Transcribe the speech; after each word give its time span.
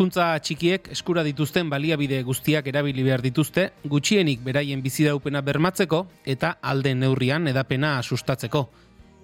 Hizkuntza 0.00 0.38
txikiek 0.40 0.86
eskura 0.94 1.20
dituzten 1.20 1.68
baliabide 1.68 2.22
guztiak 2.24 2.70
erabili 2.70 3.02
behar 3.04 3.20
dituzte, 3.20 3.66
gutxienik 3.84 4.40
beraien 4.40 4.80
bizidaupena 4.80 5.42
bermatzeko 5.44 5.98
eta 6.24 6.54
alde 6.70 6.94
neurrian 6.96 7.50
edapena 7.52 7.90
sustatzeko. 8.00 8.62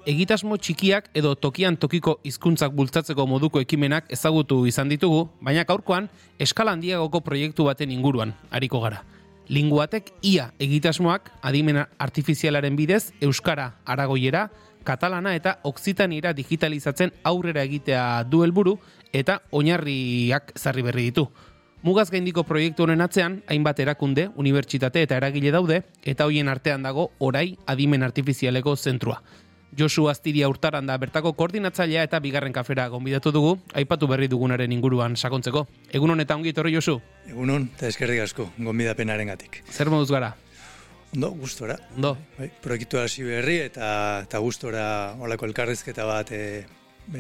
Egitasmo 0.05 0.59
txikiak 0.61 1.09
edo 1.17 1.33
tokian 1.33 1.79
tokiko 1.81 2.19
hizkuntzak 2.29 2.77
bultzatzeko 2.77 3.25
moduko 3.25 3.65
ekimenak 3.65 4.13
ezagutu 4.13 4.67
izan 4.69 4.93
ditugu, 4.93 5.31
baina 5.41 5.65
gaurkoan 5.65 6.11
eskala 6.39 6.77
handiagoko 6.77 7.23
proiektu 7.25 7.65
baten 7.65 7.97
inguruan 7.97 8.37
ariko 8.51 8.85
gara. 8.85 9.01
Linguatek 9.49 10.13
ia 10.29 10.51
egitasmoak 10.61 11.33
adimen 11.41 11.87
artifizialaren 11.97 12.77
bidez 12.77 13.15
euskara 13.25 13.71
aragoiera, 13.87 14.51
katalana 14.87 15.35
eta 15.37 15.59
oksitaniera 15.69 16.33
digitalizatzen 16.37 17.13
aurrera 17.27 17.67
egitea 17.67 18.07
du 18.31 18.45
helburu 18.47 18.79
eta 19.13 19.41
oinarriak 19.51 20.55
zarri 20.57 20.87
berri 20.87 21.11
ditu. 21.11 21.27
Mugaz 21.87 22.09
gaindiko 22.11 22.43
proiektu 22.43 22.83
honen 22.87 23.05
atzean, 23.05 23.43
hainbat 23.47 23.79
erakunde, 23.85 24.31
unibertsitate 24.35 25.03
eta 25.07 25.19
eragile 25.21 25.53
daude, 25.55 25.83
eta 26.03 26.25
hoien 26.27 26.49
artean 26.49 26.83
dago 26.83 27.11
orai 27.23 27.51
adimen 27.67 28.03
artifizialeko 28.03 28.75
zentrua. 28.77 29.21
Josu 29.77 30.07
Astiria 30.09 30.49
urtaran 30.49 30.87
da 30.89 30.97
bertako 30.97 31.35
koordinatzailea 31.37 32.07
eta 32.09 32.19
bigarren 32.25 32.55
kafera 32.55 32.89
gonbidatu 32.89 33.33
dugu, 33.35 33.53
aipatu 33.77 34.09
berri 34.09 34.29
dugunaren 34.33 34.73
inguruan 34.73 35.17
sakontzeko. 35.17 35.67
Egun 35.93 36.15
honetan 36.17 36.41
ongi 36.41 36.55
etorri 36.55 36.73
Josu? 36.75 36.97
Egun 37.29 37.53
hon, 37.53 37.69
eta 37.77 37.91
eskerrik 37.93 38.25
asko, 38.25 38.49
gonbidapenaren 38.57 39.35
gatik. 39.35 39.61
Zer 39.71 39.93
moduz 39.93 40.09
gara? 40.11 40.33
Ondo, 41.15 41.31
gustora. 41.31 41.79
Ondo. 41.97 42.17
Bai, 42.39 42.51
proiektu 42.63 42.99
hasi 42.99 43.25
berri 43.25 43.61
eta 43.65 44.23
eta 44.25 44.41
gustora 44.43 44.87
olako 45.23 45.47
elkarrizketa 45.47 46.05
bat 46.09 46.33
e, 46.33 46.65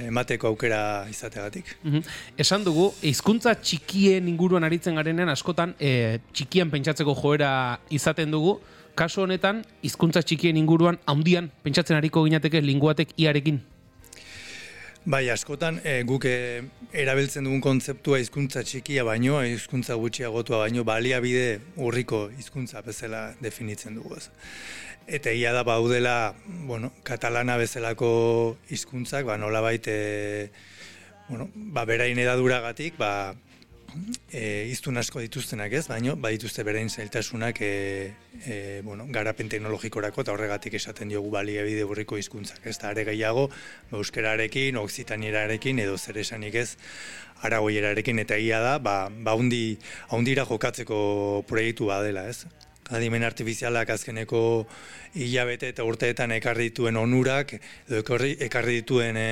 emateko 0.06 0.48
aukera 0.48 0.80
izategatik. 1.10 1.76
Mhm. 1.82 2.02
Esan 2.38 2.64
dugu, 2.64 2.90
hizkuntza 3.02 3.54
txikien 3.54 4.28
inguruan 4.28 4.64
aritzen 4.64 4.98
garenean 4.98 5.30
askotan 5.30 5.74
e, 5.78 6.18
txikian 6.32 6.70
pentsatzeko 6.70 7.14
joera 7.14 7.78
izaten 7.90 8.34
dugu, 8.34 8.58
kasu 8.96 9.22
honetan 9.22 9.62
hizkuntza 9.84 10.22
txikien 10.22 10.56
inguruan 10.56 10.98
handian 11.06 11.50
pentsatzen 11.62 11.96
ariko 11.96 12.24
ginateke 12.24 12.60
linguatek 12.64 13.14
iarekin. 13.16 13.60
Bai, 15.06 15.28
askotan 15.30 15.76
e, 15.86 16.00
guk 16.02 16.24
e, 16.26 16.64
erabiltzen 16.98 17.46
dugun 17.46 17.60
kontzeptua 17.62 18.18
hizkuntza 18.18 18.64
txikia 18.66 19.04
baino, 19.06 19.36
hizkuntza 19.46 19.94
gutxiagotua 20.02 20.64
baino, 20.64 20.82
baliabide 20.82 21.60
urriko 21.78 22.24
hizkuntza 22.34 22.82
bezala 22.82 23.20
definitzen 23.38 24.00
dugu. 24.00 24.16
Ez. 24.18 24.26
Eta 25.06 25.30
ia 25.30 25.52
da 25.54 25.62
baudela, 25.62 26.34
bueno, 26.66 26.90
katalana 27.06 27.54
bezalako 27.60 28.08
hizkuntzak, 28.66 29.28
ba, 29.30 29.36
nola 29.38 29.62
baite, 29.62 29.94
bueno, 31.28 31.46
ba, 31.54 31.86
berain 31.86 32.18
edaduragatik, 32.18 32.98
ba, 32.98 33.12
e, 34.30 34.66
iztun 34.70 34.98
asko 35.00 35.20
dituztenak 35.22 35.72
ez, 35.78 35.84
baino, 35.90 36.16
ba 36.20 36.30
dituzte 36.34 36.64
berein 36.66 36.90
zailtasunak 36.90 37.60
e, 37.60 37.70
e, 38.44 38.56
bueno, 38.84 39.06
garapen 39.12 39.48
teknologikorako 39.52 40.24
eta 40.24 40.34
horregatik 40.34 40.76
esaten 40.78 41.12
diogu 41.12 41.30
baliabide 41.30 41.84
burriko 41.88 42.18
hizkuntzak 42.20 42.66
ez, 42.66 42.76
da 42.82 42.90
are 42.90 43.06
gehiago, 43.08 43.48
ba, 43.90 43.98
euskerarekin, 44.02 44.78
oksitanierarekin 44.82 45.82
edo 45.86 45.96
zer 45.98 46.18
esanik 46.24 46.54
ez, 46.62 46.70
aragoierarekin 47.46 48.22
eta 48.24 48.38
ia 48.40 48.60
da, 48.64 48.78
ba, 48.78 48.96
ba 49.10 49.36
hundi, 49.38 49.78
hundira 50.10 50.46
jokatzeko 50.48 51.44
proiektu 51.48 51.92
badela 51.92 52.26
ez. 52.30 52.44
Adimen 52.94 53.24
artifizialak 53.26 53.90
azkeneko 53.90 54.40
hilabete 55.18 55.72
eta 55.72 55.84
urteetan 55.86 56.30
ekarri 56.36 56.68
dituen 56.70 56.96
onurak, 57.00 57.56
edo 57.88 58.18
ekarri 58.46 58.76
dituen 58.80 59.16
e, 59.18 59.30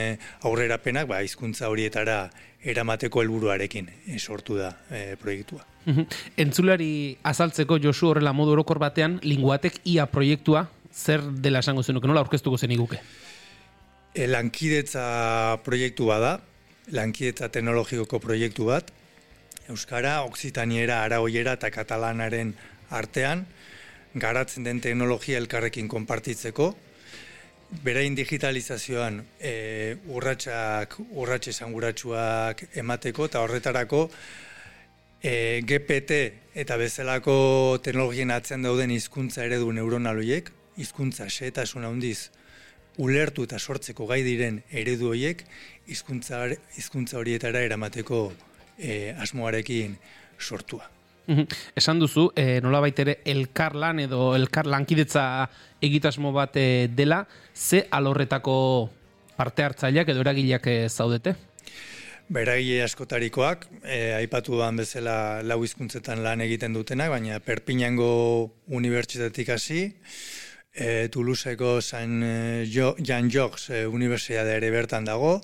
aurrerapenak, 0.48 1.06
ba, 1.10 1.20
hizkuntza 1.22 1.70
horietara 1.70 2.24
eramateko 2.64 3.22
helburuarekin 3.22 3.90
e, 4.08 4.18
sortu 4.18 4.58
da 4.58 4.72
e, 4.90 5.14
proiektua. 5.20 5.62
Entzulari 6.40 7.16
azaltzeko 7.22 7.78
Josu 7.78 8.08
horrela 8.10 8.32
modu 8.32 8.56
orokor 8.56 8.80
batean, 8.82 9.20
linguatek 9.22 9.82
ia 9.84 10.08
proiektua 10.10 10.66
zer 10.94 11.22
dela 11.44 11.60
esango 11.62 11.82
zenuke, 11.82 12.08
nola 12.08 12.24
aurkeztuko 12.24 12.58
zen 12.58 12.74
iguke? 12.74 12.98
E, 14.14 14.26
lankidetza 14.30 15.60
proiektu 15.66 16.10
bada, 16.10 16.38
lankidetza 16.94 17.50
teknologikoko 17.54 18.18
proiektu 18.22 18.70
bat, 18.70 18.90
Euskara, 19.68 20.18
Oksitaniera, 20.28 21.02
Araoiera 21.06 21.54
eta 21.56 21.70
Katalanaren 21.72 22.52
artean, 22.94 23.46
garatzen 24.14 24.64
den 24.64 24.80
teknologia 24.80 25.38
elkarrekin 25.38 25.88
konpartitzeko, 25.88 26.74
Berain 27.82 28.14
digitalizazioan 28.14 29.16
e, 29.40 29.96
urratsak, 30.12 30.94
urratxe 31.16 31.50
esanguratsuak 31.50 32.60
emateko 32.78 33.26
eta 33.26 33.40
horretarako 33.42 34.04
e, 35.18 35.62
GPT 35.66 36.20
eta 36.62 36.76
bezalako 36.78 37.80
teknologien 37.82 38.30
atzen 38.30 38.62
dauden 38.62 38.92
hizkuntza 38.94 39.42
eredu 39.48 39.72
neuronaloiek, 39.74 40.52
hizkuntza 40.78 41.26
xeetasun 41.26 41.88
handiz 41.88 42.30
ulertu 43.02 43.48
eta 43.48 43.58
sortzeko 43.58 44.06
gai 44.06 44.22
diren 44.22 44.60
eredu 44.70 45.10
horiek 45.10 45.42
hizkuntza 45.90 46.44
hizkuntza 46.76 47.18
horietara 47.18 47.64
eramateko 47.66 48.28
e, 48.78 49.14
asmoarekin 49.18 49.96
sortua. 50.38 50.86
Esan 51.26 52.00
duzu, 52.00 52.28
e, 52.36 52.60
nola 52.60 52.82
baitere 52.84 53.18
elkar 53.24 53.74
lan 53.78 54.02
edo 54.02 54.34
elkar 54.36 54.68
lankidetza 54.68 55.48
egitasmo 55.84 56.32
bat 56.36 56.56
e, 56.60 56.88
dela, 56.92 57.24
ze 57.54 57.86
alorretako 57.90 58.56
parte 59.36 59.64
hartzaileak 59.64 60.12
edo 60.12 60.24
eragileak 60.24 60.68
e, 60.68 60.76
zaudete? 60.88 61.34
Beragile 62.28 62.84
askotarikoak, 62.84 63.66
e, 63.84 64.14
aipatu 64.16 64.56
duan 64.56 64.76
bezala 64.80 65.42
lau 65.44 65.60
hizkuntzetan 65.64 66.22
lan 66.24 66.44
egiten 66.44 66.76
dutenak, 66.76 67.12
baina 67.12 67.40
Perpinango 67.44 68.52
Unibertsitatik 68.68 69.52
hasi, 69.56 69.82
e, 70.72 71.08
Toulouseko 71.12 71.80
San 71.80 72.20
jo, 72.68 72.94
Jan 72.98 73.30
Jogs 73.30 73.70
e, 73.70 73.84
ere 73.84 74.70
bertan 74.70 75.04
dago, 75.04 75.40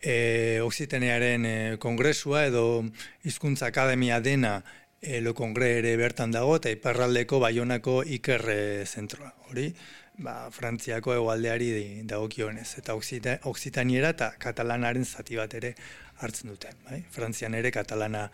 e, 0.00 0.60
Oksitenearen 0.62 1.46
e, 1.46 1.56
kongresua 1.78 2.46
edo 2.46 2.84
hizkuntza 3.24 3.66
akademia 3.66 4.20
dena 4.20 4.62
Elo 5.00 5.30
kongre 5.34 5.78
ere 5.78 5.96
bertan 5.96 6.32
dago 6.34 6.56
eta 6.58 6.70
iparraldeko 6.74 7.38
Baionako 7.38 8.02
Iker 8.02 8.42
zentroa. 8.84 9.30
Hori, 9.48 9.68
ba, 10.18 10.48
Frantziako 10.50 11.14
egualdeari 11.14 12.02
dagokionez 12.08 12.66
eta 12.80 12.96
Oksitaniera 12.98 14.10
eta 14.14 14.32
Katalanaren 14.42 15.04
zati 15.06 15.38
bat 15.38 15.54
ere 15.54 15.74
hartzen 16.18 16.50
dute, 16.50 16.72
bai? 16.88 17.02
Frantzian 17.10 17.54
ere 17.54 17.70
Katalana 17.70 18.28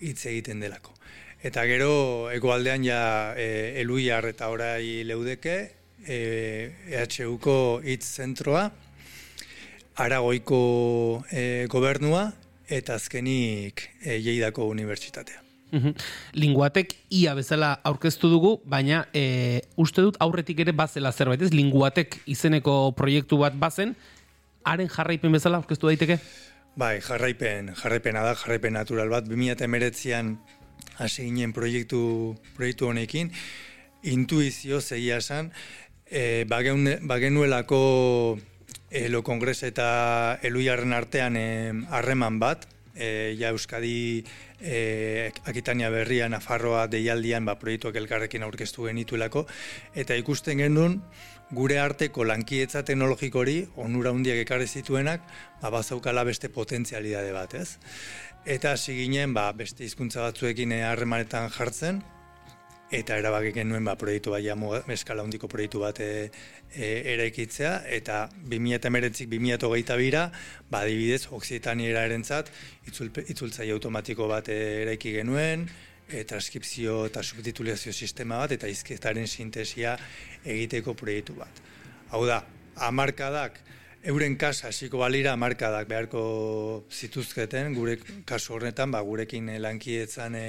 hitz 0.00 0.26
egiten 0.26 0.60
delako. 0.60 0.94
Eta 1.42 1.64
gero 1.66 2.30
egoaldean 2.30 2.84
ja 2.86 3.02
e, 3.34 3.80
eluiar 3.80 4.28
eta 4.28 4.50
orai 4.52 5.02
leudeke, 5.08 5.56
e, 6.06 6.18
EHUko 6.92 7.80
hitz 7.82 8.04
zentroa, 8.04 8.68
Aragoiko 10.02 11.24
e, 11.30 11.66
gobernua 11.72 12.28
eta 12.68 13.00
azkenik 13.00 13.88
e, 14.04 14.20
Lleidako 14.20 14.68
unibertsitatea. 14.70 15.51
Linguatek 16.36 16.94
ia 17.10 17.34
bezala 17.34 17.72
aurkeztu 17.88 18.28
dugu, 18.28 18.52
baina 18.68 19.06
e, 19.16 19.62
uste 19.80 20.04
dut 20.04 20.18
aurretik 20.20 20.60
ere 20.64 20.74
bazela 20.76 21.12
zerbait, 21.12 21.42
ez? 21.42 21.52
Linguatek 21.54 22.18
izeneko 22.30 22.92
proiektu 22.96 23.38
bat 23.40 23.56
bazen, 23.58 23.94
haren 24.68 24.90
jarraipen 24.92 25.32
bezala 25.32 25.62
aurkeztu 25.62 25.88
daiteke? 25.88 26.18
Bai, 26.76 27.00
jarraipen, 27.04 27.72
jarraipena 27.76 28.24
da, 28.24 28.36
jarraipen 28.36 28.76
natural 28.76 29.10
bat, 29.12 29.26
2008an 29.28 30.36
hasi 31.00 31.26
ginen 31.28 31.52
proiektu, 31.56 32.02
proiektu 32.56 32.88
honekin, 32.88 33.32
intuizio 34.02 34.80
zegia 34.80 35.18
esan, 35.22 35.52
e, 36.06 36.44
bagenuelako 36.48 37.82
elo 38.92 39.22
kongres 39.24 39.62
eta 39.64 40.38
eluiarren 40.44 40.92
artean 40.92 41.36
harreman 41.88 42.38
bat, 42.42 42.68
e, 42.94 43.34
ja 43.38 43.50
Euskadi 43.50 44.24
e, 44.60 45.32
Akitania 45.44 45.90
berria 45.90 46.28
Nafarroa 46.28 46.86
deialdian 46.86 47.44
ba, 47.44 47.58
proiektuak 47.58 47.96
elkarrekin 47.96 48.42
aurkeztu 48.42 48.88
genituelako 48.88 49.46
eta 49.94 50.16
ikusten 50.18 50.62
genuen 50.64 51.00
gure 51.52 51.78
arteko 51.80 52.24
lankietza 52.24 52.82
teknologiko 52.88 53.42
hori 53.42 53.58
onura 53.76 54.12
hundiak 54.14 54.40
ekarri 54.44 54.66
zituenak 54.66 55.24
ba, 55.60 55.70
bazaukala 55.70 56.24
beste 56.24 56.48
potentzialidade 56.48 57.32
bat, 57.32 57.54
ez? 57.54 57.78
Eta 58.44 58.72
hasi 58.74 58.96
ginen 58.96 59.34
ba, 59.36 59.50
beste 59.52 59.84
hizkuntza 59.84 60.24
batzuekin 60.24 60.72
harremanetan 60.82 61.50
jartzen, 61.54 62.02
eta 62.92 63.16
erabaki 63.16 63.54
genuen 63.56 63.84
ba 63.84 63.94
proiektu 63.96 64.34
bai 64.34 64.42
eskala 64.92 65.22
hondiko 65.24 65.48
proiektu 65.48 65.80
bat 65.80 65.98
e, 66.00 66.30
e, 66.74 66.88
eraikitzea 67.14 67.72
eta 67.88 68.28
2019 68.44 69.26
2022 69.32 70.24
ba 70.70 70.82
adibidez 70.84 71.26
Oksitaniera 71.32 72.04
erentzat 72.04 72.50
itzultzaile 72.86 73.72
automatiko 73.72 74.28
bat 74.28 74.48
eraiki 74.48 75.14
genuen 75.16 75.64
e, 76.08 76.24
transkripzio 76.24 77.06
eta 77.08 77.22
subtitulazio 77.22 77.92
sistema 77.92 78.42
bat 78.44 78.52
eta 78.58 78.68
hizketaren 78.68 79.26
sintesia 79.26 79.96
egiteko 80.44 80.94
proiektu 80.94 81.38
bat. 81.40 81.62
Hau 82.12 82.26
da, 82.28 82.42
hamarkadak 82.76 83.56
euren 84.04 84.36
kasa 84.36 84.68
hasiko 84.68 84.98
balira 84.98 85.34
markadak 85.36 85.88
beharko 85.88 86.84
zituzketen, 86.90 87.74
gure 87.74 87.98
kasu 88.26 88.56
horretan, 88.56 88.90
ba, 88.90 89.00
gurekin 89.06 89.48
lankietzan 89.62 90.34
e, 90.34 90.46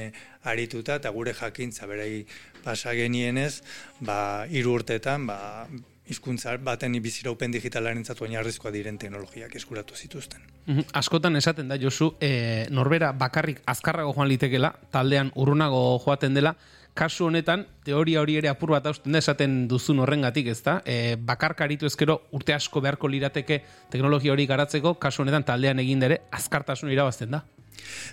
arituta, 0.50 0.98
eta 1.02 1.12
gure 1.14 1.34
jakintza 1.38 1.88
berei 1.88 2.26
pasa 2.64 2.94
genienez, 2.98 3.62
ba, 4.02 4.46
iru 4.50 4.74
urtetan, 4.80 5.28
ba, 5.30 5.68
hizkuntza 6.10 6.58
baten 6.60 6.98
biziraupen 7.02 7.54
digitalaren 7.54 8.04
zatu 8.04 8.26
oinarrizkoa 8.26 8.74
diren 8.74 8.98
teknologiak 9.00 9.56
eskuratu 9.56 9.96
zituzten. 9.96 10.42
Mhm. 10.66 10.90
Askotan 11.00 11.36
esaten 11.40 11.70
da, 11.70 11.78
Josu, 11.80 12.14
e, 12.20 12.68
norbera 12.70 13.14
bakarrik 13.14 13.62
azkarrago 13.66 14.14
joan 14.16 14.28
litekela, 14.28 14.74
taldean 14.92 15.32
urrunago 15.36 16.00
joaten 16.04 16.34
dela, 16.34 16.58
kasu 16.94 17.28
honetan, 17.28 17.66
teoria 17.86 18.22
hori 18.22 18.38
ere 18.40 18.50
apur 18.52 18.74
bat 18.76 18.86
hausten 18.90 19.16
da 19.16 19.22
esaten 19.24 19.64
duzun 19.70 20.02
horrengatik, 20.04 20.50
ez 20.54 20.62
da? 20.66 20.80
E, 20.86 21.16
bakarkaritu 21.18 21.90
ezkero 21.90 22.20
urte 22.38 22.54
asko 22.56 22.82
beharko 22.86 23.10
lirateke 23.10 23.62
teknologia 23.94 24.34
hori 24.34 24.46
garatzeko, 24.50 24.96
kasu 25.02 25.24
honetan 25.24 25.46
taldean 25.48 25.82
egin 25.84 26.04
dere, 26.04 26.22
azkartasun 26.32 26.94
irabazten 26.94 27.34
da? 27.34 27.44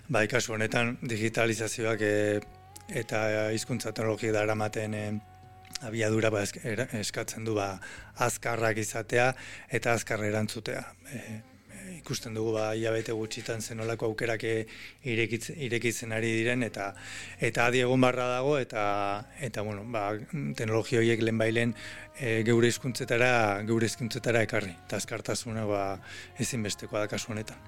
Bai, 0.08 0.26
kasu 0.28 0.56
honetan 0.56 0.96
digitalizazioak 1.02 2.06
e, 2.06 2.14
eta 3.02 3.50
hizkuntza 3.54 3.92
teknologia 3.92 4.32
da 4.34 4.46
eramaten 4.48 4.96
e, 4.96 5.04
abiadura 5.86 6.30
ba 6.32 6.42
eskatzen 6.44 7.44
du 7.44 7.54
ba 7.56 7.70
azkarrak 8.20 8.80
izatea 8.80 9.30
eta 9.68 9.94
azkar 9.94 10.24
erantzutea. 10.24 10.82
E, 11.12 11.20
ikusten 12.00 12.34
dugu 12.34 12.54
ba 12.56 12.70
ilabete 12.76 13.14
gutxitan 13.16 13.60
zenolako 13.60 14.10
aukerak 14.10 14.44
irekitzen, 14.44 15.58
irekitzen 15.68 16.12
ari 16.16 16.32
diren 16.40 16.64
eta 16.66 16.92
eta 17.38 17.66
adi 17.70 17.84
egon 17.84 18.00
barra 18.00 18.28
dago 18.36 18.58
eta 18.58 18.84
eta 19.40 19.62
bueno, 19.62 19.84
ba 19.86 20.10
teknologia 20.56 21.00
horiek 21.00 21.22
lehenbailen 21.22 21.74
e, 22.18 22.40
geure 22.46 22.70
hizkuntzetara 22.70 23.62
geure 23.68 23.88
hizkuntzetara 23.88 24.44
ekarri. 24.46 24.74
Ta 24.88 24.98
azkartasuna 25.00 25.64
ba 25.68 25.84
ezinbestekoa 26.40 27.04
da 27.04 27.10
kasu 27.10 27.32
honetan. 27.32 27.60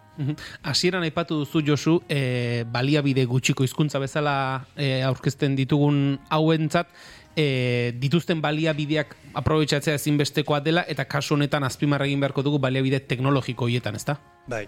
Hasieran 0.68 1.06
aipatu 1.06 1.40
duzu 1.42 1.62
Josu, 1.66 1.96
e, 2.08 2.64
baliabide 2.68 3.24
gutxiko 3.30 3.64
hizkuntza 3.64 4.00
bezala 4.02 4.34
e, 4.76 5.00
aurkezten 5.08 5.56
ditugun 5.56 6.18
hauentzat 6.30 6.92
e, 7.36 7.92
dituzten 8.00 8.40
baliabideak 8.42 9.16
aprobetsatzea 9.34 9.96
ezinbestekoa 10.00 10.60
dela 10.60 10.84
eta 10.88 11.04
kasu 11.04 11.34
honetan 11.34 11.64
azpimarra 11.64 12.06
egin 12.06 12.20
beharko 12.20 12.42
dugu 12.42 12.58
baliabide 12.58 13.00
teknologiko 13.00 13.68
hietan, 13.68 13.96
ezta? 13.96 14.18
Bai. 14.46 14.66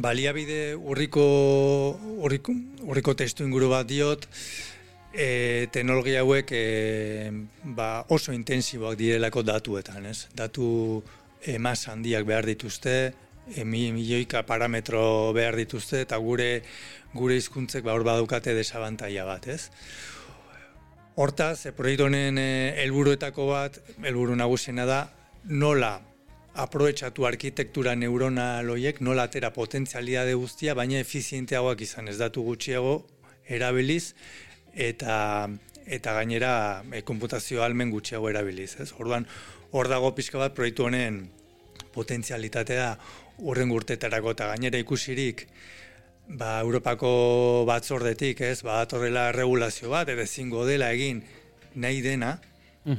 Baliabide 0.00 0.74
urriko 0.74 1.24
urriko, 2.24 2.54
urriko 2.88 3.14
testu 3.14 3.44
inguru 3.44 3.68
bat 3.70 3.86
diot 3.86 4.24
e, 5.14 5.68
teknologia 5.70 6.24
hauek 6.24 6.50
e, 6.52 6.64
ba 7.76 8.04
oso 8.08 8.32
intensiboak 8.32 8.96
direlako 8.98 9.44
datuetan, 9.46 10.08
ez? 10.10 10.26
Datu 10.34 11.02
e, 11.40 11.58
mas 11.58 11.86
handiak 11.88 12.26
behar 12.26 12.48
dituzte, 12.48 13.14
e, 13.54 13.64
milioika 13.64 14.42
parametro 14.48 15.32
behar 15.36 15.56
dituzte 15.56 16.02
eta 16.02 16.18
gure 16.18 16.62
gure 17.14 17.36
hizkuntzek 17.38 17.84
ba 17.84 17.94
hor 17.94 18.04
badukate 18.04 18.56
desabantaila 18.56 19.24
bat, 19.28 19.46
ez? 19.48 19.70
Hortaz, 21.14 21.68
proiektu 21.76 22.08
honen 22.08 22.40
eh, 22.42 22.74
helburuetako 22.82 23.44
bat, 23.46 23.76
helburu 24.02 24.34
nagusiena 24.34 24.82
da, 24.88 24.96
nola 25.46 25.92
aprobetsatu 26.58 27.28
arkitektura 27.28 27.92
neuronal 27.94 28.72
horiek, 28.72 28.98
nola 28.98 29.28
atera 29.28 29.52
potentzialidade 29.54 30.32
guztia, 30.34 30.74
baina 30.74 30.98
efizienteagoak 30.98 31.84
izan 31.86 32.10
ez 32.10 32.16
datu 32.18 32.42
gutxiago 32.42 32.96
erabiliz, 33.46 34.16
eta 34.74 35.20
eta 35.86 36.16
gainera 36.18 36.82
e, 36.90 37.04
konputazio 37.06 37.62
almen 37.62 37.94
gutxiago 37.94 38.26
erabiliz. 38.32 38.72
Ez? 38.82 38.90
Orduan, 38.98 39.28
hor 39.70 39.92
dago 39.92 40.10
pixka 40.18 40.42
bat 40.42 40.56
proiektu 40.56 40.88
honen 40.88 41.28
potentzialitatea 41.94 42.90
urren 43.38 43.70
gurtetarako 43.70 44.34
eta 44.34 44.50
gainera 44.50 44.82
ikusirik, 44.82 45.46
ba, 46.28 46.60
Europako 46.60 47.64
batzordetik, 47.68 48.40
ez, 48.40 48.62
ba, 48.62 48.80
atorrela 48.82 49.30
regulazio 49.32 49.90
bat, 49.92 50.08
edo 50.08 50.26
zingo 50.26 50.64
dela 50.66 50.90
egin 50.92 51.22
nahi 51.74 52.02
dena, 52.02 52.38
uh 52.84 52.98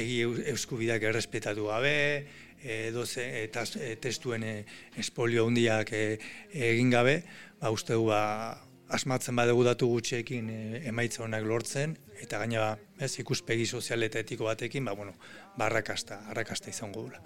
egi 0.00 0.22
euskubidak 0.48 1.02
errespetatu 1.04 1.66
gabe, 1.68 2.24
edo 2.64 3.04
ze, 3.06 3.44
eta 3.44 3.64
e, 3.76 3.96
testuen 4.00 4.42
e, 4.44 4.54
espolio 4.96 5.44
hundiak 5.46 5.92
e, 5.92 6.18
egin 6.52 6.90
gabe, 6.90 7.22
ba, 7.60 7.70
uste 7.70 7.94
du, 7.96 8.06
ba, 8.08 8.60
asmatzen 8.90 9.36
badegu 9.36 9.64
datu 9.64 9.88
gutxeekin 9.88 10.48
e, 10.50 10.60
emaitza 10.88 11.22
honak 11.24 11.44
lortzen, 11.46 11.96
eta 12.20 12.40
gaina 12.42 12.74
ez, 13.00 13.12
ikuspegi 13.22 13.66
sozial 13.66 14.02
eta 14.02 14.20
etiko 14.20 14.48
batekin, 14.48 14.84
ba, 14.84 14.96
bueno, 14.96 15.14
barrakasta, 15.60 16.22
arrakasta 16.32 16.70
izango 16.72 17.04
dula. 17.04 17.20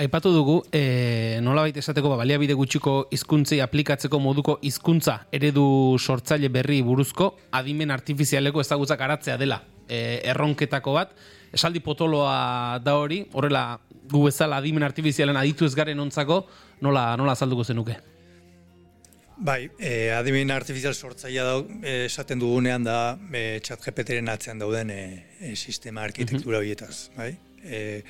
Aipatu 0.00 0.32
dugu, 0.32 0.56
e, 0.72 1.38
nola 1.44 1.66
baita 1.66 1.82
esateko, 1.82 2.12
ba, 2.12 2.20
baliabide 2.22 2.56
gutxiko 2.56 2.94
hizkuntzei 3.12 3.60
aplikatzeko 3.60 4.20
moduko 4.22 4.56
hizkuntza 4.64 5.18
eredu 5.36 5.64
sortzaile 6.00 6.48
berri 6.52 6.80
buruzko, 6.86 7.34
adimen 7.60 7.92
artifizialeko 7.92 8.64
ezagutzak 8.64 9.04
aratzea 9.04 9.36
dela 9.40 9.60
e, 9.86 10.20
erronketako 10.32 10.96
bat, 10.96 11.12
esaldi 11.52 11.82
potoloa 11.84 12.78
da 12.84 12.96
hori, 13.02 13.24
horrela 13.34 13.64
gu 14.10 14.24
bezala 14.26 14.62
adimen 14.62 14.86
artifizialen 14.86 15.36
aditu 15.36 15.68
ez 15.68 15.74
garen 15.76 16.00
ontzako, 16.00 16.44
nola, 16.86 17.12
nola 17.20 17.36
azalduko 17.36 17.66
zenuke? 17.68 18.00
Bai, 19.40 19.70
e, 19.78 20.10
adimen 20.12 20.50
artifizial 20.52 20.92
sortzaia 20.92 21.46
da, 21.46 21.54
e, 21.80 21.92
esaten 22.04 22.42
dugunean 22.42 22.84
da, 22.84 23.16
e, 23.32 23.62
chat 23.64 23.80
GPT-ren 23.80 24.28
atzean 24.28 24.58
dauden 24.60 24.90
e, 24.92 25.54
sistema 25.56 26.02
arkitektura 26.04 26.58
mm 26.58 26.60
horietaz, 26.60 26.96
bai? 27.14 27.30
E, 27.64 28.02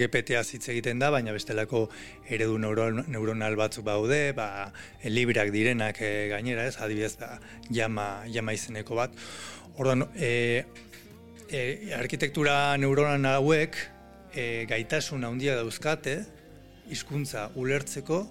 GPT-a 0.00 0.42
hitz 0.42 0.64
egiten 0.74 0.98
da, 0.98 1.12
baina 1.14 1.30
bestelako 1.30 1.84
eredu 2.26 2.58
neuronal 2.58 3.54
batzuk 3.60 3.86
baude, 3.86 4.32
ba, 4.34 4.72
e, 4.98 5.12
librak 5.14 5.52
direnak 5.54 6.02
e, 6.02 6.10
gainera 6.34 6.66
ez, 6.66 6.74
adibidez 6.82 7.12
da, 7.22 7.36
jama, 7.70 8.08
jama 8.34 8.56
izeneko 8.58 8.98
bat. 8.98 9.14
Ordan, 9.78 10.08
e, 10.18 10.64
e, 11.46 11.62
arkitektura 11.94 12.74
neuronal 12.82 13.38
hauek 13.38 13.78
e, 14.34 14.66
gaitasun 14.74 15.22
handia 15.30 15.54
dauzkate, 15.62 16.18
hizkuntza 16.90 17.52
ulertzeko, 17.54 18.24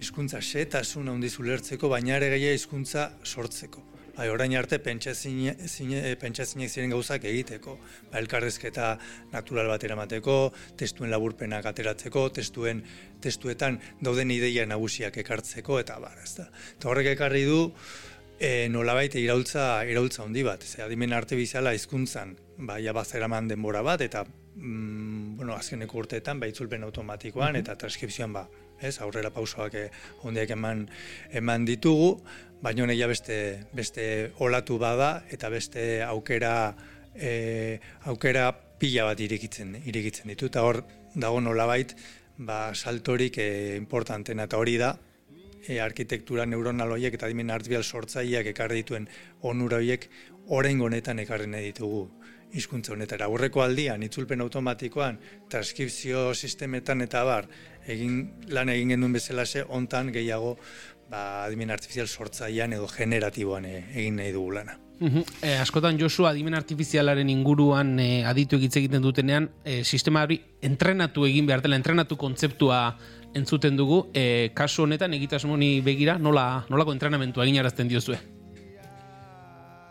hizkuntza 0.00 0.40
xetasun 0.44 1.08
handiz 1.12 1.36
ulertzeko, 1.40 1.88
baina 1.92 2.16
ere 2.16 2.30
gehiago 2.34 2.56
hizkuntza 2.60 3.10
sortzeko. 3.24 3.84
Bai, 4.16 4.30
orain 4.32 4.54
arte 4.56 4.78
pentsazinek 4.80 5.58
ziren 5.68 6.92
gauzak 6.94 7.26
egiteko. 7.28 7.74
Ba, 8.08 8.16
elkarrezketa 8.22 8.94
natural 9.34 9.68
bat 9.68 9.84
eramateko, 9.84 10.36
testuen 10.80 11.12
laburpenak 11.12 11.68
ateratzeko, 11.68 12.30
testuen 12.38 12.80
testuetan 13.20 13.76
dauden 14.00 14.32
ideia 14.32 14.64
nagusiak 14.64 15.20
ekartzeko, 15.20 15.80
eta 15.84 15.98
bar, 16.00 16.16
ez 16.24 16.32
da. 16.38 16.48
Eta 16.78 16.88
horrek 16.88 17.12
ekarri 17.12 17.44
du, 17.44 17.60
e, 18.40 18.68
nolabait 18.72 19.20
iraultza, 19.20 19.84
iraultza 19.84 20.24
handi 20.24 20.46
bat. 20.48 20.64
Ze, 20.64 20.80
adimen 20.86 21.12
artifiziala 21.12 21.76
hizkuntzan, 21.76 22.32
ba, 22.56 22.80
jabazeraman 22.80 23.52
denbora 23.52 23.84
bat, 23.84 24.00
eta 24.00 24.24
mm, 24.24 25.36
bueno, 25.36 25.60
azkeneko 25.60 26.00
urteetan, 26.06 26.40
ba, 26.40 26.48
itzulpen 26.48 26.88
automatikoan, 26.88 27.60
eta 27.60 27.76
transkripzioan, 27.84 28.32
ba, 28.32 28.48
ez, 28.80 28.98
aurrera 29.00 29.30
pausoak 29.30 29.74
eh, 29.74 29.88
hondiak 30.22 30.50
eman 30.56 30.86
eman 31.32 31.64
ditugu, 31.64 32.20
baina 32.62 32.92
ja 32.94 33.06
beste 33.06 33.66
beste 33.72 34.32
olatu 34.38 34.78
bada 34.78 35.24
eta 35.30 35.48
beste 35.48 36.02
aukera 36.02 36.74
e, 37.14 37.78
aukera 38.04 38.52
pila 38.78 39.04
bat 39.04 39.20
irikitzen 39.20 39.76
irikitzen 39.84 40.28
ditu. 40.28 40.46
Eta 40.46 40.62
hor 40.62 40.82
dago 41.14 41.40
nolabait 41.40 41.94
ba 42.38 42.74
saltorik 42.74 43.38
e, 43.38 43.76
importantena. 43.76 44.44
Eta 44.44 44.58
hori 44.58 44.76
da 44.76 44.96
e, 45.66 45.80
arkitektura 45.80 46.46
neuronal 46.46 46.92
horiek 46.96 47.14
eta 47.14 47.28
dimen 47.28 47.50
artifizial 47.50 47.84
sortzaileak 47.84 48.52
ekarri 48.54 48.82
dituen 48.82 49.08
onura 49.42 49.76
horiek 49.76 50.08
oraingo 50.48 50.86
honetan 50.86 51.18
ekarri 51.18 51.46
nahi 51.46 51.72
ditugu 51.72 52.08
hizkuntza 52.56 52.94
honetara. 52.94 53.28
Aurreko 53.28 53.62
aldian 53.62 54.02
itzulpen 54.06 54.40
automatikoan 54.44 55.18
transkripzio 55.52 56.32
sistemetan 56.34 57.04
eta 57.04 57.24
bar 57.24 57.48
egin 57.86 58.18
lan 58.48 58.72
egin 58.72 58.96
genuen 58.96 59.14
bezala 59.18 59.46
se 59.46 59.62
hontan 59.62 60.10
gehiago 60.14 60.56
ba 61.10 61.44
adimen 61.44 61.70
artifizial 61.70 62.08
sortzailean 62.08 62.72
edo 62.72 62.88
generatiboan 62.90 63.64
e, 63.64 63.76
egin 63.94 64.16
nahi 64.18 64.32
dugu 64.34 64.56
lana. 64.58 64.80
E, 64.98 65.52
askotan 65.60 65.98
Josu 66.00 66.24
adimen 66.26 66.56
artifizialaren 66.56 67.28
inguruan 67.30 67.98
e, 68.00 68.24
aditu 68.24 68.56
egitze 68.56 68.80
egiten 68.80 69.04
dutenean 69.04 69.50
e, 69.62 69.82
sistema 69.84 70.24
hori 70.24 70.40
entrenatu 70.64 71.26
egin 71.28 71.46
behar 71.46 71.62
dela, 71.62 71.76
entrenatu 71.76 72.16
kontzeptua 72.16 72.80
entzuten 73.36 73.76
dugu, 73.76 74.06
e, 74.16 74.50
kasu 74.56 74.86
honetan 74.86 75.12
egitasmoni 75.14 75.82
begira 75.84 76.16
nola, 76.18 76.64
nolako 76.72 76.96
entrenamentua 76.96 77.44
egin 77.44 77.60
arazten 77.60 77.92
diozue? 77.92 78.18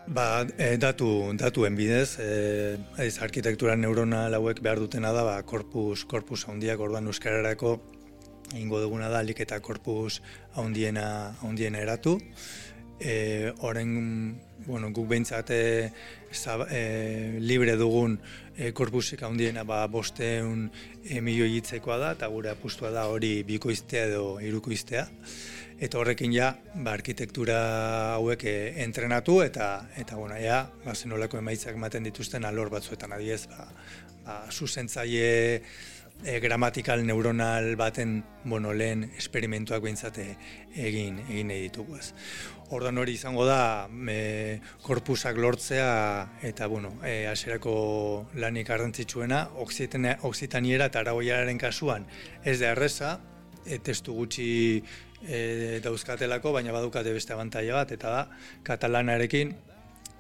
Ba, 0.08 0.46
e, 0.62 0.78
datu, 0.78 1.34
datuen 1.34 1.74
bidez, 1.74 2.20
e, 2.22 2.78
ez 3.02 3.18
arkitektura 3.26 3.74
neurona 3.76 4.28
lauek 4.30 4.62
behar 4.62 4.78
dutena 4.78 5.10
da, 5.12 5.24
ba, 5.26 5.40
korpus, 5.42 6.04
korpus 6.06 6.44
handiak 6.46 6.80
orduan 6.80 7.10
euskararako 7.10 7.80
ingo 8.54 8.84
duguna 8.84 9.10
da, 9.10 9.24
alik 9.26 9.42
eta 9.42 9.58
korpus 9.66 10.22
handiena, 10.62 11.34
handiena 11.42 11.82
eratu, 11.82 12.20
e, 13.00 13.52
oren, 13.66 14.38
bueno, 14.68 14.92
guk 14.94 15.10
behintzate 15.10 15.60
e, 16.70 16.84
libre 17.42 17.76
dugun 17.76 18.20
e, 18.56 18.72
korpusik 18.78 19.26
handiena 19.26 19.66
ba, 19.66 19.88
bosteun 19.90 20.70
e, 21.02 21.18
milioi 21.18 21.58
hitzekoa 21.58 21.98
da, 21.98 22.14
eta 22.14 22.30
gure 22.30 22.54
apustua 22.54 22.94
da 22.94 23.10
hori 23.10 23.40
bikoiztea 23.44 24.06
edo 24.12 24.26
irukoiztea. 24.38 25.08
Eta 25.76 26.00
horrekin 26.00 26.32
ja, 26.32 26.54
ba, 26.86 26.94
arkitektura 26.96 27.58
hauek 28.16 28.46
e, 28.48 28.56
entrenatu 28.86 29.42
eta 29.44 29.90
eta 30.00 30.16
bueno, 30.16 30.38
ja, 30.40 30.62
ba, 30.86 30.96
zenolako 30.96 31.42
emaitzak 31.42 31.76
ematen 31.76 32.08
dituzten 32.08 32.48
alor 32.48 32.72
batzuetan 32.72 33.12
adiez, 33.12 33.42
ba, 33.52 33.68
ba, 34.24 34.38
zuzentzaile 34.52 35.28
e, 36.24 36.40
gramatikal 36.40 37.04
neuronal 37.06 37.76
baten 37.76 38.22
bueno, 38.46 38.72
lehen 38.72 39.04
esperimentuak 39.18 39.84
behintzate 39.84 40.30
egin 40.80 41.20
egin 41.28 41.52
ditugu 41.52 42.00
ez. 42.00 42.14
Ordan 42.72 42.98
hori 42.98 43.20
izango 43.20 43.44
da 43.46 43.90
me, 43.92 44.62
korpusak 44.82 45.36
lortzea 45.36 45.92
eta 46.42 46.72
bueno, 46.72 46.96
e, 47.04 47.28
aserako 47.28 48.30
lanik 48.40 48.72
garrantzitsuena 48.72 49.50
oksitaniera 49.60 50.88
eta 50.88 51.04
aragoiaren 51.04 51.60
kasuan 51.60 52.08
ez 52.46 52.62
da 52.64 52.72
erreza, 52.72 53.18
e, 53.66 53.80
testu 53.84 54.16
gutxi 54.16 54.48
e, 55.28 55.80
dauzkatelako, 55.84 56.54
baina 56.56 56.74
badukate 56.76 57.14
beste 57.14 57.34
abantaia 57.34 57.76
bat, 57.76 57.92
eta 57.92 58.12
da, 58.12 58.26
katalanarekin 58.64 59.54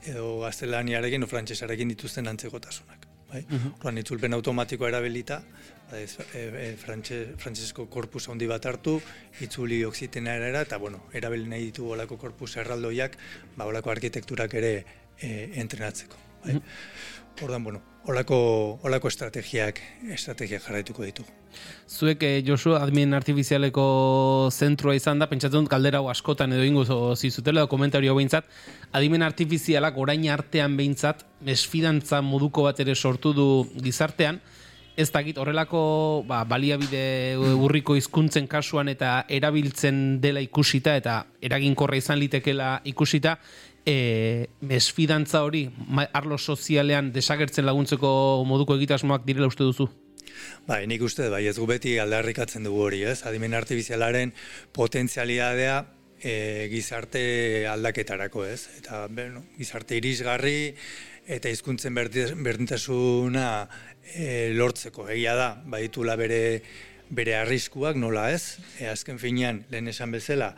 edo 0.05 0.39
gaztelaniarekin 0.43 1.25
o 1.25 1.27
frantsesarekin 1.27 1.89
dituzten 1.93 2.27
antzekotasunak. 2.29 3.05
Bai? 3.31 3.41
Uh 3.49 3.91
itzulpen 3.99 4.33
automatiko 4.33 4.87
erabilita, 4.87 5.41
e, 5.91 6.05
e, 6.33 6.75
frantsesko 6.77 7.87
korpus 7.89 8.27
handi 8.29 8.47
bat 8.47 8.65
hartu, 8.65 8.99
itzuli 9.41 9.83
oksitena 9.85 10.35
era, 10.35 10.61
eta 10.61 10.77
bueno, 10.77 11.05
erabili 11.13 11.49
nahi 11.49 11.65
ditu 11.71 11.89
olako 11.89 12.17
korpus 12.17 12.55
erraldoiak, 12.57 13.17
ba, 13.57 13.65
olako 13.65 13.91
arkitekturak 13.91 14.53
ere 14.53 14.73
e, 15.19 15.51
entrenatzeko. 15.61 16.21
Bai? 16.45 16.61
Ordan, 17.43 17.63
bueno, 17.63 17.81
olako, 18.07 18.79
olako 18.87 19.09
estrategiak, 19.11 19.81
estrategiak 20.13 20.63
jarraituko 20.63 21.03
ditugu. 21.03 21.33
Zuek, 21.89 22.23
eh, 22.23 22.43
Josu, 22.47 22.75
admin 22.77 23.13
artifizialeko 23.13 24.49
zentrua 24.51 24.95
izan 24.95 25.19
da, 25.19 25.27
pentsatzen 25.27 25.65
dut 25.65 25.71
kaldera 25.71 25.99
askotan 26.11 26.53
edo 26.53 26.63
ingo 26.63 26.85
zizutela 27.15 27.61
edo 27.61 27.67
komentario 27.67 28.15
behintzat, 28.15 28.45
adimen 28.93 29.21
artifizialak 29.21 29.97
orain 29.97 30.29
artean 30.29 30.77
behintzat, 30.77 31.25
esfidantza 31.45 32.21
moduko 32.21 32.63
bat 32.63 32.79
ere 32.79 32.95
sortu 32.95 33.33
du 33.33 33.47
gizartean, 33.83 34.39
ez 34.95 35.11
dakit 35.11 35.37
horrelako 35.37 36.23
ba, 36.27 36.45
baliabide 36.47 37.35
urriko 37.35 37.97
hizkuntzen 37.99 38.47
kasuan 38.47 38.87
eta 38.87 39.25
erabiltzen 39.27 40.21
dela 40.23 40.39
ikusita 40.39 40.95
eta 40.95 41.25
eraginkorra 41.43 41.99
izan 41.99 42.19
litekela 42.21 42.79
ikusita, 42.87 43.35
e, 43.85 44.49
mesfidantza 44.61 45.43
hori 45.45 45.67
arlo 46.11 46.37
sozialean 46.37 47.11
desagertzen 47.13 47.65
laguntzeko 47.65 48.09
moduko 48.47 48.75
egitasmoak 48.75 49.25
direla 49.27 49.47
uste 49.51 49.63
duzu? 49.63 49.87
Bai, 50.67 50.83
nik 50.89 51.03
uste, 51.05 51.29
bai, 51.29 51.45
ez 51.47 51.57
gubeti 51.57 51.95
aldarrikatzen 52.01 52.65
dugu 52.65 52.81
hori, 52.89 53.03
ez? 53.07 53.21
Adimen 53.29 53.53
artifizialaren 53.55 54.33
potentzialidadea 54.75 55.77
e, 56.19 56.33
gizarte 56.73 57.67
aldaketarako, 57.69 58.45
ez? 58.49 58.65
Eta, 58.79 59.05
bueno, 59.07 59.45
gizarte 59.59 59.99
irisgarri 60.01 60.73
eta 61.25 61.49
hizkuntzen 61.49 61.95
berdintasuna 61.95 63.47
e, 64.13 64.51
lortzeko. 64.57 65.07
Egia 65.13 65.37
da, 65.37 65.53
baitula 65.65 66.17
bere 66.19 66.41
bere 67.05 67.35
arriskuak 67.37 67.97
nola 68.01 68.31
ez, 68.33 68.57
e, 68.79 68.87
azken 68.89 69.19
finean, 69.21 69.61
lehen 69.69 69.91
esan 69.91 70.13
bezala, 70.15 70.55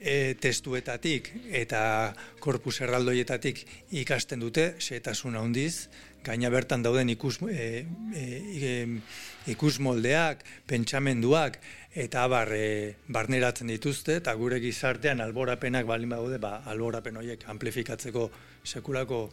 e, 0.00 0.34
testuetatik 0.40 1.30
eta 1.54 2.14
korpus 2.40 2.80
erraldoietatik 2.84 3.64
ikasten 4.00 4.40
dute, 4.40 4.72
setasun 4.78 5.36
handiz, 5.38 5.88
gaina 6.24 6.50
bertan 6.50 6.82
dauden 6.82 7.10
ikus, 7.12 7.38
e, 7.50 7.84
e, 8.14 8.72
ikus 9.52 9.78
moldeak, 9.84 10.44
pentsamenduak, 10.68 11.58
eta 11.98 12.24
abar 12.28 12.52
e, 12.54 12.94
barneratzen 13.08 13.70
dituzte, 13.72 14.18
eta 14.22 14.34
gure 14.38 14.60
gizartean 14.62 15.22
alborapenak 15.24 15.86
balin 15.88 16.14
bagude, 16.14 16.38
ba, 16.42 16.58
alborapen 16.70 17.16
horiek 17.18 17.46
amplifikatzeko 17.48 18.28
sekulako 18.64 19.28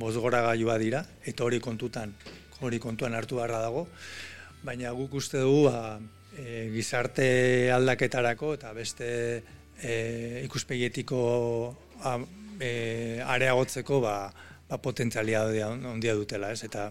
bozgora 0.00 0.42
gaiua 0.48 0.78
dira, 0.80 1.04
eta 1.24 1.44
hori 1.44 1.60
kontutan, 1.60 2.14
hori 2.60 2.80
kontuan 2.82 3.14
hartu 3.14 3.40
beharra 3.40 3.60
dago, 3.62 3.86
baina 4.64 4.92
guk 4.96 5.14
uste 5.20 5.40
dugu, 5.44 5.68
ba, 5.70 6.00
e, 6.36 6.68
gizarte 6.74 7.70
aldaketarako 7.72 8.54
eta 8.58 8.74
beste 8.76 9.08
e, 9.82 10.42
ikuspegietiko 10.44 11.20
e, 12.60 13.20
areagotzeko 13.24 14.00
ba, 14.04 14.14
ba 14.68 14.78
potentzialia 14.78 15.44
ondia 15.72 16.14
dutela, 16.14 16.52
ez? 16.52 16.62
Eta 16.64 16.90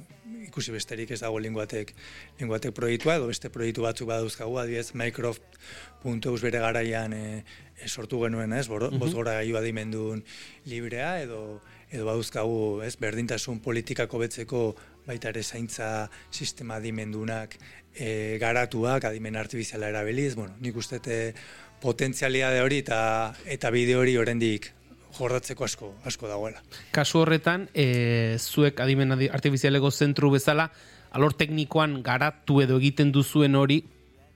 ikusi 0.49 0.73
besterik 0.73 1.11
ez 1.13 1.21
dago 1.21 1.39
linguatek, 1.39 1.93
linguatek 2.39 2.73
proiektua, 2.75 3.17
edo 3.19 3.29
beste 3.29 3.51
proiektu 3.53 3.85
batzuk 3.85 4.09
badauzkagu, 4.09 4.57
adiez, 4.61 4.91
Minecraft.eus 4.93 6.39
bere 6.41 6.61
garaian 6.63 7.13
e, 7.13 7.43
e, 7.77 7.87
sortu 7.87 8.23
genuen, 8.23 8.53
ez? 8.53 8.67
Bor, 8.67 8.89
mm 8.89 8.99
-hmm. 8.99 10.23
librea, 10.65 11.21
edo 11.21 11.61
edo 11.89 12.05
badauzkagu, 12.05 12.81
ez? 12.85 12.95
Berdintasun 13.01 13.59
politikako 13.65 14.19
betzeko 14.21 14.75
baita 15.09 15.33
ere 15.33 15.43
zaintza 15.43 16.09
sistema 16.29 16.77
adimendunak 16.77 17.57
e, 17.95 18.37
garatuak, 18.41 19.09
adimen 19.09 19.35
artifiziala 19.35 19.89
erabiliz, 19.89 20.35
bueno, 20.37 20.53
nik 20.61 20.77
ustete 20.77 21.33
potentzialitate 21.81 22.61
hori 22.61 22.83
eta 22.83 22.99
eta 23.49 23.71
bideo 23.73 24.03
hori 24.03 24.17
oraindik 24.21 24.69
jorratzeko 25.17 25.65
asko 25.65 25.93
asko 26.05 26.29
dagoela. 26.29 26.61
Kasu 26.93 27.23
horretan, 27.23 27.67
e, 27.73 28.37
zuek 28.37 28.79
adimen 28.83 29.15
artifizialeko 29.31 29.91
zentru 29.91 30.29
bezala 30.31 30.69
alor 31.11 31.33
teknikoan 31.33 32.03
garatu 32.05 32.61
edo 32.61 32.77
egiten 32.77 33.11
duzuen 33.11 33.57
hori 33.57 33.81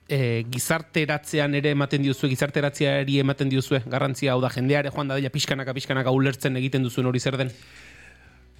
e, 0.08 0.44
gizarteratzean 0.50 1.54
ere 1.54 1.72
ematen 1.76 2.02
diozue, 2.02 2.28
gizarteratzeari 2.32 3.20
ematen 3.22 3.52
diozue, 3.52 3.82
garrantzia 3.86 4.34
hau 4.34 4.40
da, 4.42 4.50
jendeare 4.52 4.90
joan 4.94 5.08
da 5.08 5.18
dela 5.20 5.32
pixkanaka 5.32 5.74
pixkanaka 5.76 6.12
ulertzen 6.14 6.58
egiten 6.60 6.82
duzuen 6.82 7.06
hori 7.10 7.22
zer 7.22 7.38
den? 7.40 7.52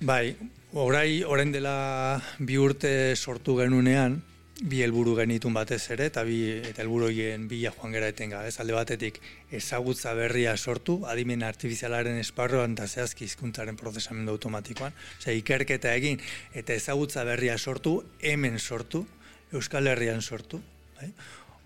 Bai, 0.00 0.34
orai, 0.72 1.22
orain 1.22 1.52
dela 1.52 2.20
bi 2.38 2.56
urte 2.58 3.14
sortu 3.14 3.54
genunean, 3.60 4.16
bi 4.60 4.82
helburu 4.82 5.14
genitun 5.14 5.54
batez 5.54 5.80
ere 5.94 6.08
eta 6.10 6.24
bi 6.26 6.38
eta 6.66 6.82
helburu 6.82 7.06
hoien 7.06 7.46
bila 7.48 7.70
joan 7.76 7.94
gera 7.94 8.08
etenga, 8.10 8.44
ez 8.46 8.58
alde 8.58 8.74
batetik 8.74 9.20
ezagutza 9.54 10.14
berria 10.14 10.56
sortu 10.56 11.00
adimen 11.06 11.42
artifizialaren 11.42 12.18
esparroan 12.18 12.74
eta 12.74 12.86
zehazki 12.86 13.24
hizkuntzaren 13.24 13.76
prozesamendu 13.76 14.34
automatikoan, 14.34 14.92
osea 15.18 15.34
ikerketa 15.38 15.94
egin 15.94 16.20
eta 16.54 16.74
ezagutza 16.74 17.24
berria 17.24 17.56
sortu 17.58 18.02
hemen 18.20 18.58
sortu, 18.58 19.06
Euskal 19.54 19.86
Herrian 19.86 20.22
sortu, 20.22 20.58
bai? 20.98 21.12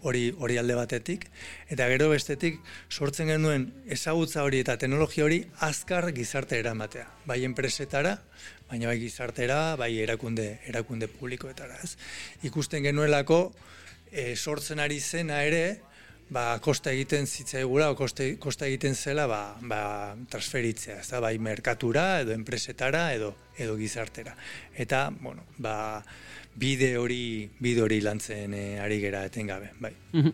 Hori 0.03 0.29
hori 0.39 0.59
alde 0.59 0.77
batetik 0.79 1.27
eta 1.69 1.89
gero 1.91 2.09
bestetik 2.13 2.61
sortzen 2.89 3.33
genuen 3.33 3.67
ezagutza 3.87 4.45
hori 4.47 4.63
eta 4.65 4.77
teknologia 4.79 5.25
hori 5.25 5.43
azkar 5.67 6.13
gizarte 6.15 6.59
eramatea, 6.59 7.07
bai 7.27 7.43
enpresetara, 7.45 8.19
baina 8.69 8.91
bai 8.91 8.99
gizartera, 9.01 9.77
bai 9.81 9.95
erakunde, 10.03 10.59
erakunde 10.69 11.09
publikoetara, 11.09 11.81
ez? 11.83 11.97
Ikusten 12.45 12.85
genuelako 12.85 13.41
e, 14.13 14.35
sortzen 14.37 14.81
ari 14.85 15.01
zena 15.01 15.43
ere, 15.45 15.81
ba, 16.29 16.59
kosta 16.61 16.93
egiten 16.93 17.27
zitzaigula, 17.27 17.95
kosta, 17.97 18.27
kosta 18.41 18.69
egiten 18.69 18.95
zela, 18.95 19.27
ba, 19.31 19.43
ba, 19.61 19.81
transferitzea, 20.31 21.01
ez 21.01 21.09
da, 21.09 21.21
bai 21.25 21.37
merkatura, 21.41 22.21
edo 22.25 22.35
enpresetara, 22.37 23.09
edo, 23.17 23.35
edo 23.57 23.77
gizartera. 23.81 24.37
Eta, 24.77 25.09
bueno, 25.21 25.47
ba, 25.57 26.05
bide 26.59 26.97
hori, 26.99 27.49
bide 27.59 27.83
hori 27.83 28.01
lantzen 28.03 28.55
e, 28.55 28.79
ari 28.83 29.01
gera 29.01 29.25
etengabe, 29.31 29.73
bai. 29.79 29.95
Mhm. 30.13 30.33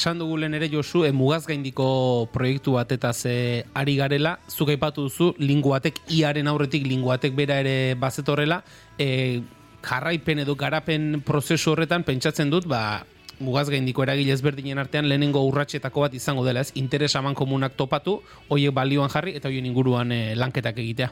esan 0.00 0.16
dugu 0.16 0.38
lehen 0.40 0.54
ere 0.56 0.70
Josu, 0.72 1.02
e, 1.04 1.10
mugaz 1.12 1.42
gaindiko 1.44 2.30
proiektu 2.32 2.78
bat 2.78 2.92
eta 2.94 3.10
ze 3.12 3.66
ari 3.76 3.98
garela, 3.98 4.38
zuk 4.48 4.70
aipatu 4.72 5.04
duzu, 5.04 5.34
linguatek 5.36 6.00
iaren 6.16 6.48
aurretik 6.48 6.86
linguatek 6.88 7.36
bera 7.36 7.58
ere 7.60 7.74
bazetorrela, 8.00 8.62
e, 8.96 9.42
jarraipen 9.82 10.42
edo 10.44 10.54
garapen 10.56 11.22
prozesu 11.26 11.72
horretan 11.72 12.04
pentsatzen 12.04 12.50
dut, 12.50 12.66
ba, 12.68 13.04
mugaz 13.40 13.68
gaindiko 13.72 14.04
eragile 14.04 14.34
ezberdinen 14.36 14.78
artean 14.78 15.08
lehenengo 15.08 15.42
urratxetako 15.48 16.04
bat 16.04 16.14
izango 16.14 16.44
dela 16.44 16.60
ez, 16.60 16.70
interes 16.74 17.14
aman 17.16 17.34
komunak 17.34 17.76
topatu, 17.76 18.20
hoiek 18.48 18.74
balioan 18.76 19.10
jarri 19.10 19.34
eta 19.38 19.48
hoien 19.48 19.66
inguruan 19.66 20.12
e, 20.12 20.20
lanketak 20.36 20.78
egitea. 20.78 21.10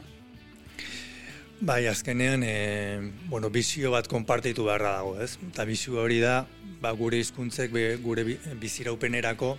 Bai, 1.59 1.87
azkenean, 1.91 2.43
e, 2.45 3.11
bueno, 3.27 3.49
bizio 3.51 3.91
bat 3.91 4.07
konpartitu 4.07 4.69
beharra 4.69 4.93
dago, 5.01 5.17
ez? 5.19 5.33
Eta 5.49 5.65
bizio 5.67 5.99
hori 5.99 6.21
da, 6.23 6.45
ba, 6.79 6.93
gure 6.95 7.19
hizkuntzek 7.19 7.73
gure 8.05 8.23
biziraupenerako 8.61 9.57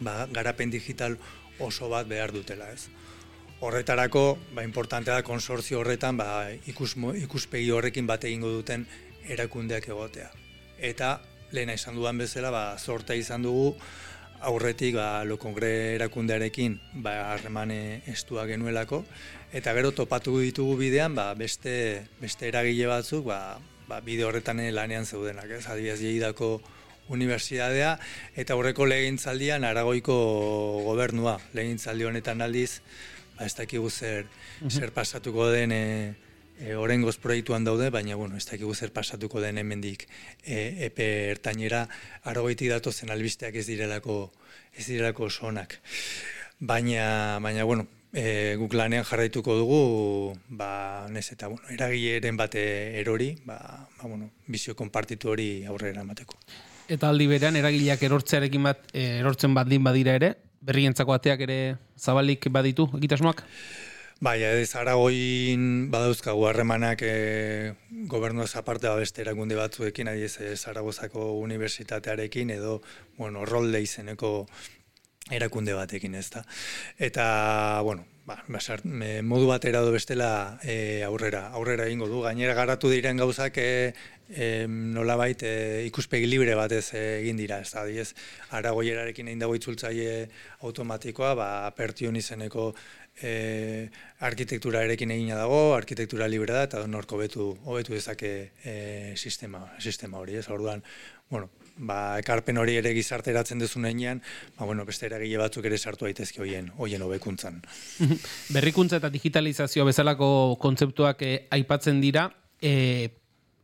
ba, 0.00 0.22
garapen 0.32 0.70
digital 0.72 1.18
oso 1.58 1.90
bat 1.92 2.08
behar 2.08 2.32
dutela, 2.32 2.70
ez? 2.72 2.88
Horretarako, 3.60 4.38
ba, 4.54 4.64
importantea 4.64 5.18
da 5.18 5.26
konsortzio 5.26 5.80
horretan, 5.80 6.16
ba, 6.16 6.48
ikus, 6.70 6.94
ikuspegi 7.22 7.70
horrekin 7.74 8.06
bat 8.06 8.24
egingo 8.24 8.52
duten 8.54 8.86
erakundeak 9.28 9.88
egotea. 9.88 10.30
Eta, 10.78 11.18
lehena 11.52 11.74
izan 11.74 11.96
dudan 11.98 12.18
bezala, 12.18 12.52
ba, 12.54 12.62
zorta 12.78 13.16
izan 13.18 13.42
dugu, 13.42 13.74
aurretik 14.40 14.94
ba, 14.94 15.24
lo 15.24 15.38
kongre 15.38 15.96
erakundearekin 15.96 16.78
ba, 17.02 17.32
harremane 17.32 18.02
estua 18.06 18.46
genuelako, 18.46 19.02
eta 19.52 19.74
gero 19.74 19.92
topatu 19.92 20.38
ditugu 20.38 20.76
bidean 20.78 21.16
ba, 21.18 21.32
beste, 21.34 22.06
beste 22.20 22.48
eragile 22.48 22.86
batzuk 22.86 23.26
ba, 23.26 23.58
ba, 23.88 24.00
bide 24.00 24.24
horretan 24.24 24.62
lanean 24.74 25.06
zeudenak, 25.06 25.50
ez? 25.50 25.66
Adibidez 25.66 26.00
jeidako 26.00 26.60
unibertsitatea, 27.08 27.96
eta 28.36 28.54
aurreko 28.54 28.86
legintzaldian 28.86 29.64
aragoiko 29.64 30.14
gobernua, 30.84 31.38
legintzaldi 31.56 32.04
honetan 32.04 32.44
aldiz, 32.44 32.82
ba, 33.38 33.46
ez 33.46 33.54
dakigu 33.54 33.90
zer, 33.90 34.26
zer 34.68 34.92
pasatuko 34.92 35.48
den 35.52 35.72
e, 35.72 35.84
e, 36.58 36.74
orengoz 36.74 37.16
proiektuan 37.22 37.64
daude, 37.64 37.90
baina 37.94 38.16
bueno, 38.16 38.36
ez 38.36 38.46
dakigu 38.48 38.74
zer 38.74 38.90
pasatuko 38.92 39.40
den 39.40 39.58
hemendik 39.58 40.08
e, 40.44 40.88
epe 40.90 41.30
ertainera 41.30 41.86
aragoitik 42.24 42.72
datozen 42.74 43.14
albisteak 43.14 43.54
ez 43.54 43.66
direlako 43.68 44.32
ez 44.74 44.86
direlako 44.86 45.30
sonak. 45.30 45.78
Baina, 46.58 47.38
baina 47.42 47.64
bueno, 47.64 47.86
e, 48.12 48.56
guk 48.58 48.74
lanean 48.74 49.06
jarraituko 49.06 49.54
dugu, 49.58 49.82
ba, 50.48 51.06
nez 51.10 51.28
eta, 51.32 51.48
bueno, 51.48 51.66
eragileren 51.70 52.36
bate 52.36 52.64
erori, 53.00 53.36
ba, 53.44 53.58
ba, 53.98 54.08
bueno, 54.08 54.30
bizio 54.46 54.74
konpartitu 54.76 55.30
hori 55.30 55.64
aurrera 55.66 56.02
emateko. 56.02 56.38
Eta 56.88 57.10
aldi 57.12 57.26
berean, 57.28 57.56
eragileak 57.60 58.02
erortzearekin 58.02 58.64
bat, 58.64 58.86
erortzen 58.96 59.54
bat 59.54 59.68
din 59.68 59.84
badira 59.84 60.14
ere, 60.16 60.34
berrientzako 60.60 61.14
ateak 61.14 61.44
ere 61.46 61.58
zabalik 61.98 62.48
baditu, 62.50 62.88
egitasmoak? 62.98 63.44
Bai, 64.20 64.42
ez 64.42 64.74
Aragoin 64.74 65.92
badauzkagu 65.92 66.48
harremanak 66.48 67.04
e, 67.06 67.74
gobernu 68.10 68.42
aparte 68.42 68.90
beste 68.98 69.22
erakunde 69.22 69.54
batzuekin, 69.54 70.08
adiez 70.10 70.58
Zaragozako 70.58 71.38
unibertsitatearekin 71.38 72.50
edo, 72.50 72.82
bueno, 73.16 73.44
rolde 73.44 73.80
izeneko 73.80 74.48
erakunde 75.30 75.74
batekin, 75.74 76.16
ez 76.16 76.30
da. 76.30 76.42
Eta, 76.98 77.80
bueno, 77.84 78.06
ba, 78.28 78.36
basar, 78.52 78.84
me, 78.84 79.22
modu 79.24 79.48
batera 79.48 79.80
do 79.80 79.90
bestela 79.94 80.60
e, 80.62 81.02
aurrera, 81.06 81.46
aurrera 81.56 81.86
egingo 81.88 82.08
du. 82.10 82.20
Gainera 82.26 82.54
garatu 82.58 82.90
diren 82.92 83.16
gauzak 83.16 83.56
e, 83.62 83.68
e, 84.28 84.48
nolabait 84.68 85.42
e, 85.48 85.52
ikuspegi 85.88 86.28
libre 86.28 86.54
batez 86.58 86.92
egin 87.00 87.40
dira, 87.40 87.62
ez 87.64 87.72
da. 87.72 87.86
Diez, 87.88 88.12
Aragoierarekin 88.58 89.32
egin 89.32 89.44
dago 89.44 89.56
itzultzaile 89.56 90.28
automatikoa, 90.68 91.32
ba, 91.38 91.48
pertion 91.78 92.20
izeneko 92.20 92.68
e, 93.22 93.88
arkitektura 94.28 94.84
erekin 94.84 95.16
egina 95.16 95.40
dago, 95.40 95.72
arkitektura 95.78 96.28
libre 96.28 96.52
da, 96.52 96.66
eta 96.68 96.84
norko 96.86 97.22
betu, 97.22 97.48
hobetu 97.64 97.96
dezake 97.96 98.34
e, 98.60 98.76
sistema, 99.16 99.64
sistema 99.80 100.20
hori, 100.20 100.36
ez, 100.36 100.46
orduan, 100.52 100.84
bueno, 101.32 101.48
ba, 101.78 102.18
ekarpen 102.20 102.58
hori 102.58 102.76
ere 102.80 102.92
gizarteratzen 102.96 103.62
duzu 103.62 103.80
nenean, 103.82 104.22
ba, 104.56 104.66
bueno, 104.66 104.84
beste 104.88 105.06
eragile 105.06 105.38
batzuk 105.40 105.68
ere 105.68 105.78
sartu 105.78 106.08
daitezke 106.08 106.42
hoien, 106.42 106.72
hoien 106.78 107.02
hobekuntzan. 107.02 107.62
Berrikuntza 108.56 108.98
eta 109.00 109.10
digitalizazio 109.14 109.86
bezalako 109.88 110.58
kontzeptuak 110.60 111.22
eh, 111.22 111.38
aipatzen 111.54 112.02
dira, 112.04 112.28
e, 112.60 113.08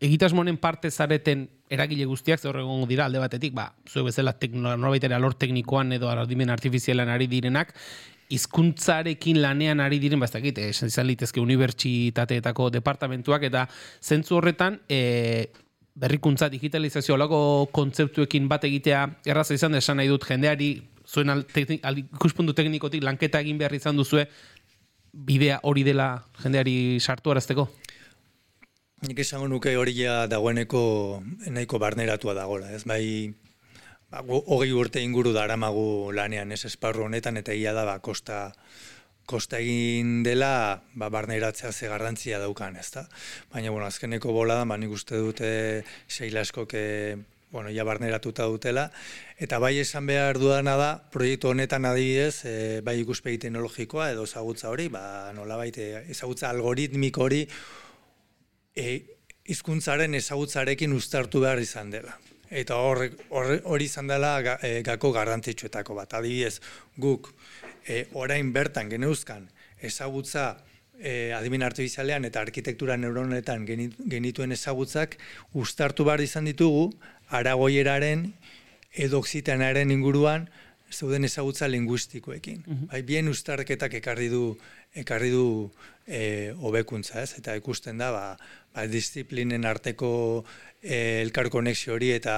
egitasmonen 0.04 0.58
parte 0.62 0.90
zareten 0.90 1.48
eragile 1.74 2.04
guztiak 2.06 2.40
zer 2.40 2.60
egongo 2.60 2.86
dira 2.86 3.06
alde 3.08 3.22
batetik, 3.22 3.54
ba, 3.56 3.70
zue 3.88 4.04
bezala 4.06 4.36
norbait 4.76 5.04
alor 5.10 5.34
teknikoan 5.34 5.92
edo 5.96 6.10
ardimen 6.10 6.50
artifizialan 6.50 7.08
ari 7.08 7.26
direnak, 7.26 7.72
hizkuntzarekin 8.32 9.40
lanean 9.42 9.80
ari 9.84 9.98
diren 10.00 10.20
ba 10.20 10.28
ez 10.28 10.32
dakit 10.32 10.58
eh, 10.58 10.70
izan 10.72 11.06
litezke 11.06 11.42
unibertsitateetako 11.42 12.70
departamentuak 12.72 13.44
eta 13.50 13.66
zentzu 14.00 14.38
horretan 14.38 14.80
e, 14.88 15.50
berrikuntza 15.94 16.48
digitalizazio 16.50 17.16
lago 17.16 17.66
kontzeptuekin 17.72 18.48
bat 18.50 18.64
egitea. 18.66 19.04
Erraza 19.30 19.54
izan 19.54 19.72
da 19.72 19.82
esan 19.82 20.00
nahi 20.00 20.10
dut 20.10 20.26
jendeari 20.26 20.74
zuen 21.06 21.30
al, 21.30 21.44
ikuspuntu 22.00 22.54
teknikotik 22.56 23.04
lanketa 23.04 23.40
egin 23.44 23.58
behar 23.60 23.74
izan 23.76 23.96
duzue 23.96 24.26
bidea 25.14 25.60
hori 25.62 25.84
dela 25.86 26.08
jendeari 26.42 26.98
sartu 27.00 27.30
arazteko? 27.30 27.68
Nik 29.04 29.20
esango 29.20 29.46
nuke 29.48 29.76
hori 29.76 29.94
ja 30.00 30.24
dagoeneko 30.26 31.22
nahiko 31.52 31.78
barneratua 31.78 32.34
dagoela, 32.34 32.72
ez? 32.72 32.82
Bai 32.88 33.34
ba, 34.10 34.24
hogei 34.24 34.72
urte 34.72 35.02
inguru 35.04 35.34
daramagu 35.36 36.10
lanean 36.16 36.52
ez? 36.52 36.64
Esparru 36.64 37.04
honetan 37.06 37.36
eta 37.36 37.54
ia 37.54 37.74
da 37.76 37.84
ba, 37.84 37.98
kosta, 38.00 38.48
kosta 39.26 39.58
egin 39.58 40.22
dela 40.24 40.82
ba, 40.94 41.08
barneratzea 41.08 41.72
ze 41.72 41.88
garrantzia 41.88 42.38
daukan, 42.38 42.76
ezta? 42.76 43.06
Baina, 43.52 43.70
bueno, 43.70 43.86
azkeneko 43.86 44.32
bola 44.32 44.62
ba, 44.64 44.76
nik 44.76 44.92
uste 44.92 45.20
dute 45.20 45.50
seila 46.08 46.42
askoke 46.44 47.16
bueno, 47.54 47.70
ja 47.70 47.84
barneratuta 47.86 48.48
dutela, 48.50 48.88
eta 49.38 49.60
bai 49.62 49.76
esan 49.78 50.08
behar 50.10 50.40
dudana 50.42 50.74
da, 50.74 50.88
proiektu 51.14 51.52
honetan 51.52 51.86
adibidez, 51.86 52.42
e, 52.50 52.54
bai 52.82 52.96
ikuspegi 52.98 53.38
teknologikoa 53.46 54.08
edo 54.10 54.24
ezagutza 54.26 54.72
hori, 54.72 54.88
ba, 54.90 55.30
nola 55.36 55.60
baite, 55.60 55.86
ezagutza 56.10 56.50
algoritmiko 56.50 57.28
hori, 57.28 57.44
e, 58.74 58.88
izkuntzaren 59.54 60.18
ezagutzarekin 60.18 60.98
ustartu 60.98 61.44
behar 61.46 61.62
izan 61.62 61.94
dela 61.94 62.18
eta 62.54 62.76
hori 62.78 63.10
hor, 63.34 63.82
izan 63.82 64.06
dela 64.10 64.36
gako 64.86 65.10
garrantzitsuetako 65.14 65.96
bat. 65.98 66.14
Adibidez, 66.14 66.60
guk 67.00 67.32
e, 67.86 68.06
orain 68.12 68.52
bertan 68.52 68.90
geneuzkan 68.90 69.48
ezagutza 69.82 70.56
e, 70.98 71.32
adimen 71.36 71.62
artifizialean 71.62 72.24
eta 72.24 72.40
arkitektura 72.40 72.96
neuronetan 72.96 73.66
genituen 73.66 74.52
ezagutzak 74.52 75.18
ustartu 75.52 76.04
behar 76.04 76.22
izan 76.24 76.48
ditugu 76.50 76.90
aragoieraren 77.28 78.28
edo 78.94 79.18
oksitanaren 79.18 79.90
inguruan 79.90 80.48
zeuden 80.94 81.24
ezagutza 81.24 81.66
linguistikoekin. 81.68 82.62
Mm 82.66 82.86
Bai, 82.92 83.02
bien 83.02 83.28
ustarketak 83.28 83.94
ekarri 84.00 84.28
du 84.30 84.56
ekarri 84.94 85.30
du 85.30 85.70
e, 86.06 86.54
hobekuntza, 86.60 87.22
ez? 87.22 87.34
Eta 87.38 87.54
ikusten 87.56 87.98
da, 87.98 88.10
ba, 88.12 88.24
ba 88.74 88.86
disiplinen 88.90 89.64
arteko 89.66 90.44
e, 90.84 91.22
elkar 91.22 91.48
konexio 91.50 91.94
hori 91.94 92.10
eta 92.12 92.34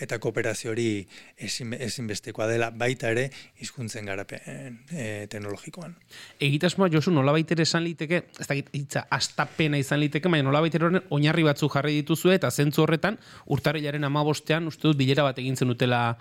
eta 0.00 0.18
kooperazio 0.22 0.72
hori 0.72 1.04
ezinbestekoa 1.36 2.46
dela 2.48 2.70
baita 2.70 3.10
ere 3.12 3.26
hizkuntzen 3.60 4.08
garapen 4.08 4.80
e, 4.90 5.26
teknologikoan. 5.30 5.94
Egitasmoa 6.40 6.88
Josu 6.92 7.12
nolabait 7.14 7.50
ere 7.52 7.66
esan 7.68 7.84
liteke, 7.84 8.24
ez 8.40 8.48
da 8.48 8.56
hitza 8.56 9.04
astapena 9.12 9.78
izan 9.80 10.00
liteke, 10.00 10.32
baina 10.32 10.48
nolabait 10.48 10.74
ere 10.80 11.04
oinarri 11.10 11.44
batzu 11.46 11.68
jarri 11.72 11.98
dituzu 12.00 12.32
eta 12.34 12.50
zentzu 12.50 12.86
horretan 12.86 13.20
urtarrilaren 13.46 14.08
15ean 14.10 14.66
uste 14.70 14.88
dut 14.88 14.98
bilera 14.98 15.26
bat 15.28 15.38
egin 15.38 15.56
zenutela 15.56 16.16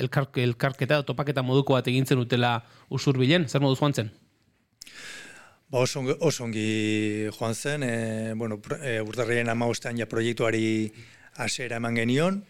elkar 0.00 0.30
elkarketa 0.40 1.02
topaketa 1.04 1.44
moduko 1.44 1.76
bat 1.76 1.86
egin 1.92 2.06
zenutela 2.06 2.60
usurbilen, 2.90 3.46
zer 3.48 3.60
modu 3.60 3.76
joan 3.76 3.94
zen? 3.94 4.10
Ba, 5.70 5.84
oso 5.86 6.42
ongi 6.42 7.30
joan 7.30 7.54
zen, 7.54 7.84
e, 7.86 8.34
bueno, 8.34 8.58
e, 8.82 8.98
urtarrien 9.06 9.48
amagostean 9.48 10.00
ja 10.00 10.06
proiektuari 10.10 10.90
asera 11.38 11.76
eman 11.78 11.94
genion, 11.94 12.40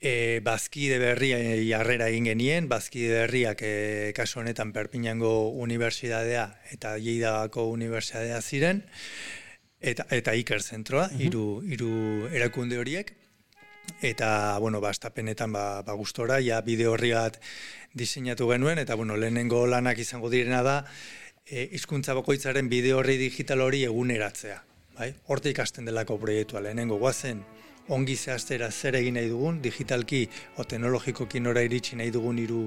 e, 0.00 0.40
bazkide 0.44 0.96
berria 1.02 1.36
jarrera 1.68 2.06
egin 2.08 2.30
genien, 2.30 2.68
bazkide 2.70 3.10
berriak 3.18 3.60
e, 3.60 4.12
kaso 4.16 4.40
honetan 4.40 4.72
Perpinango 4.72 5.50
Unibertsitatea 5.66 6.46
eta 6.72 6.94
Lleidako 6.96 7.66
Unibertsitatea 7.74 8.40
ziren, 8.40 8.80
eta, 9.80 10.06
eta 10.08 10.32
Iker 10.32 10.64
zentroa, 10.64 11.10
mm 11.12 11.20
hiru, 11.26 11.44
hiru 11.68 11.90
erakunde 12.32 12.78
horiek, 12.80 13.12
eta, 14.00 14.56
bueno, 14.64 14.80
bastapenetan 14.80 15.52
ba, 15.52 15.82
ba 15.84 15.92
gustora, 15.92 16.40
ja 16.40 16.62
bideo 16.64 16.96
horri 16.96 17.12
bat 17.12 17.36
diseinatu 17.92 18.48
genuen, 18.48 18.80
eta, 18.80 18.96
bueno, 18.96 19.20
lehenengo 19.20 19.66
lanak 19.68 20.00
izango 20.00 20.32
direna 20.32 20.62
da, 20.64 20.78
e, 21.46 21.68
izkuntza 21.76 22.14
bakoitzaren 22.16 22.68
bideo 22.72 23.00
horri 23.00 23.18
digital 23.20 23.60
hori 23.64 23.84
eguneratzea. 23.84 24.62
Bai? 24.94 25.10
Horte 25.28 25.50
ikasten 25.50 25.84
delako 25.90 26.18
proiektua 26.22 26.62
lehenengo 26.62 26.98
guazen 27.00 27.42
ongi 27.92 28.14
zehaztera 28.16 28.70
zer 28.72 28.96
egin 28.96 29.18
nahi 29.18 29.28
dugun, 29.28 29.58
digitalki 29.60 30.22
o 30.56 30.64
teknologikoki 30.64 31.40
nora 31.40 31.60
iritsi 31.66 31.98
nahi 32.00 32.10
dugun 32.14 32.38
hiru 32.40 32.60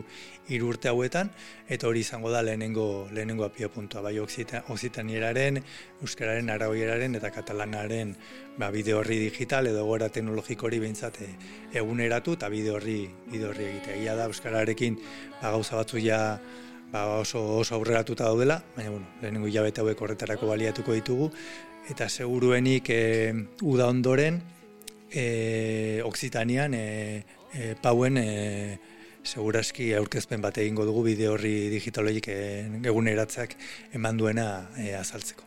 hiru 0.48 0.68
urte 0.70 0.92
hauetan, 0.92 1.32
eta 1.68 1.88
hori 1.88 2.04
izango 2.06 2.30
da 2.30 2.44
lehenengo, 2.46 3.08
lehenengo 3.12 3.48
apio 3.48 3.72
puntua, 3.74 4.04
bai 4.06 4.20
oksitanieraren, 4.20 5.58
euskararen, 6.06 6.52
aragoieraren 6.54 7.18
eta 7.18 7.32
katalanaren 7.34 8.14
ba, 8.60 8.70
bideo 8.70 9.00
horri 9.00 9.18
digital 9.24 9.72
edo 9.72 9.88
gora 9.90 10.12
teknologiko 10.14 10.70
hori 10.70 10.84
behintzate 10.86 11.32
eguneratu 11.74 12.38
eta 12.38 12.54
bideo 12.54 12.78
horri, 12.78 13.02
bideo 13.32 13.50
horri 13.50 13.72
egitea. 13.72 13.98
Ia 14.04 14.16
da 14.22 14.30
euskararekin 14.30 15.02
ba, 15.42 15.50
gauza 15.50 15.82
batzu 15.82 15.98
ja 15.98 16.22
ba, 16.92 17.06
oso, 17.20 17.42
oso 17.60 17.76
aurreratuta 17.76 18.26
daudela, 18.26 18.62
baina 18.76 18.92
bueno, 18.92 19.08
lehenengo 19.22 19.48
hilabete 19.48 19.82
hauek 19.82 20.02
horretarako 20.02 20.48
baliatuko 20.48 20.94
ditugu, 20.96 21.32
eta 21.90 22.10
seguruenik 22.10 22.90
e, 22.90 23.02
uda 23.64 23.88
ondoren, 23.88 24.42
e, 25.12 26.02
Oksitanian, 26.06 26.74
e, 26.74 27.26
e, 27.54 27.76
pauen 27.82 28.18
e, 28.18 28.80
seguraski 29.28 29.92
aurkezpen 29.98 30.42
bat 30.42 30.58
egingo 30.58 30.86
dugu 30.88 31.04
bideo 31.10 31.34
horri 31.36 31.70
digitaloik 31.74 32.30
egun 32.32 33.10
eratzeak 33.12 33.58
eman 33.98 34.20
duena 34.20 34.48
e, 34.80 34.94
azaltzeko. 34.96 35.44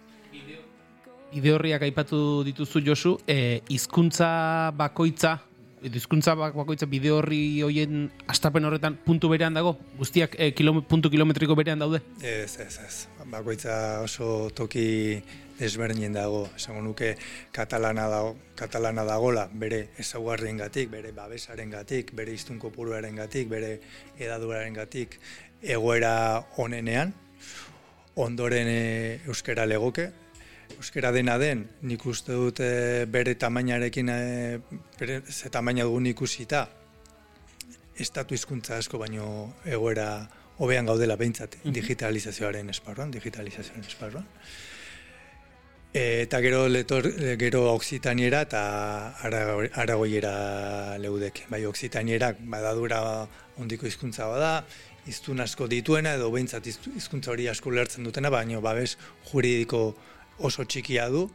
Bide 1.31 1.53
horriak 1.55 1.85
aipatu 1.87 2.43
dituzu 2.45 2.83
Josu, 2.85 3.15
e, 3.27 3.63
hizkuntza 3.71 4.73
bakoitza 4.77 5.39
hizkuntza 5.83 6.35
bakoitza 6.35 6.87
bide 6.87 7.11
horri 7.15 7.63
hoien 7.65 8.11
astapen 8.29 8.65
horretan 8.65 8.97
puntu 9.05 9.29
berean 9.29 9.55
dago? 9.55 9.77
Guztiak 9.99 10.37
e, 10.39 10.53
puntu 10.89 11.11
kilometriko 11.11 11.57
berean 11.57 11.79
daude? 11.79 12.03
Ez, 12.23 12.59
ez, 12.61 12.79
ez. 12.79 13.07
Bakoitza 13.31 14.01
oso 14.05 14.51
toki 14.55 15.23
desberdinen 15.59 16.13
dago. 16.13 16.47
Esango 16.57 16.83
nuke 16.83 17.15
katalana 17.53 18.09
dago, 18.09 18.37
katalana 18.57 19.05
dagola 19.05 19.49
bere 19.53 19.89
ezaugarrien 19.99 20.61
gatik, 20.61 20.91
bere 20.91 21.13
babesaren 21.13 21.71
gatik, 21.71 22.15
bere 22.17 22.35
iztunko 22.37 22.71
puruaren 22.71 23.17
gatik, 23.17 23.49
bere 23.49 23.79
edaduraren 24.19 24.75
gatik, 24.75 25.19
egoera 25.63 26.45
onenean, 26.59 27.15
ondoren 28.21 28.69
e, 28.69 29.21
euskera 29.29 29.67
legoke, 29.67 30.11
euskera 30.79 31.11
dena 31.13 31.39
den, 31.39 31.67
nik 31.83 32.05
uste 32.07 32.37
dut 32.37 32.61
bere 33.11 33.35
tamainarekin, 33.35 34.09
e, 34.09 34.61
bere 34.99 35.23
ze 35.29 35.51
tamaina 35.51 35.85
dugun 35.89 36.07
ikusita, 36.07 36.69
estatu 38.01 38.35
hizkuntza 38.35 38.79
asko 38.81 38.99
baino 38.99 39.27
egoera 39.65 40.11
hobean 40.61 40.89
gaudela 40.89 41.17
behintzat 41.21 41.57
digitalizazioaren 41.65 42.69
esparruan, 42.73 43.13
digitalizazioaren 43.17 43.89
esparruan. 43.89 44.27
eta 45.93 46.39
gero 46.39 46.69
letor, 46.69 47.09
gero 47.39 47.65
oksitaniera 47.73 48.45
eta 48.47 48.61
aragoiera 49.27 50.99
leudek. 51.03 51.47
Bai, 51.51 51.65
oksitanierak 51.67 52.39
badadura 52.53 53.01
ondiko 53.59 53.89
hizkuntza 53.89 54.29
bada, 54.31 54.53
iztun 55.11 55.41
asko 55.43 55.67
dituena 55.67 56.15
edo 56.15 56.31
behintzat 56.31 56.69
hizkuntza 56.71 57.33
hori 57.33 57.49
asko 57.51 57.73
lertzen 57.75 58.07
dutena, 58.07 58.31
baino 58.31 58.61
babes 58.61 58.97
juridiko 59.33 59.97
oso 60.41 60.65
txikia 60.65 61.09
du, 61.13 61.27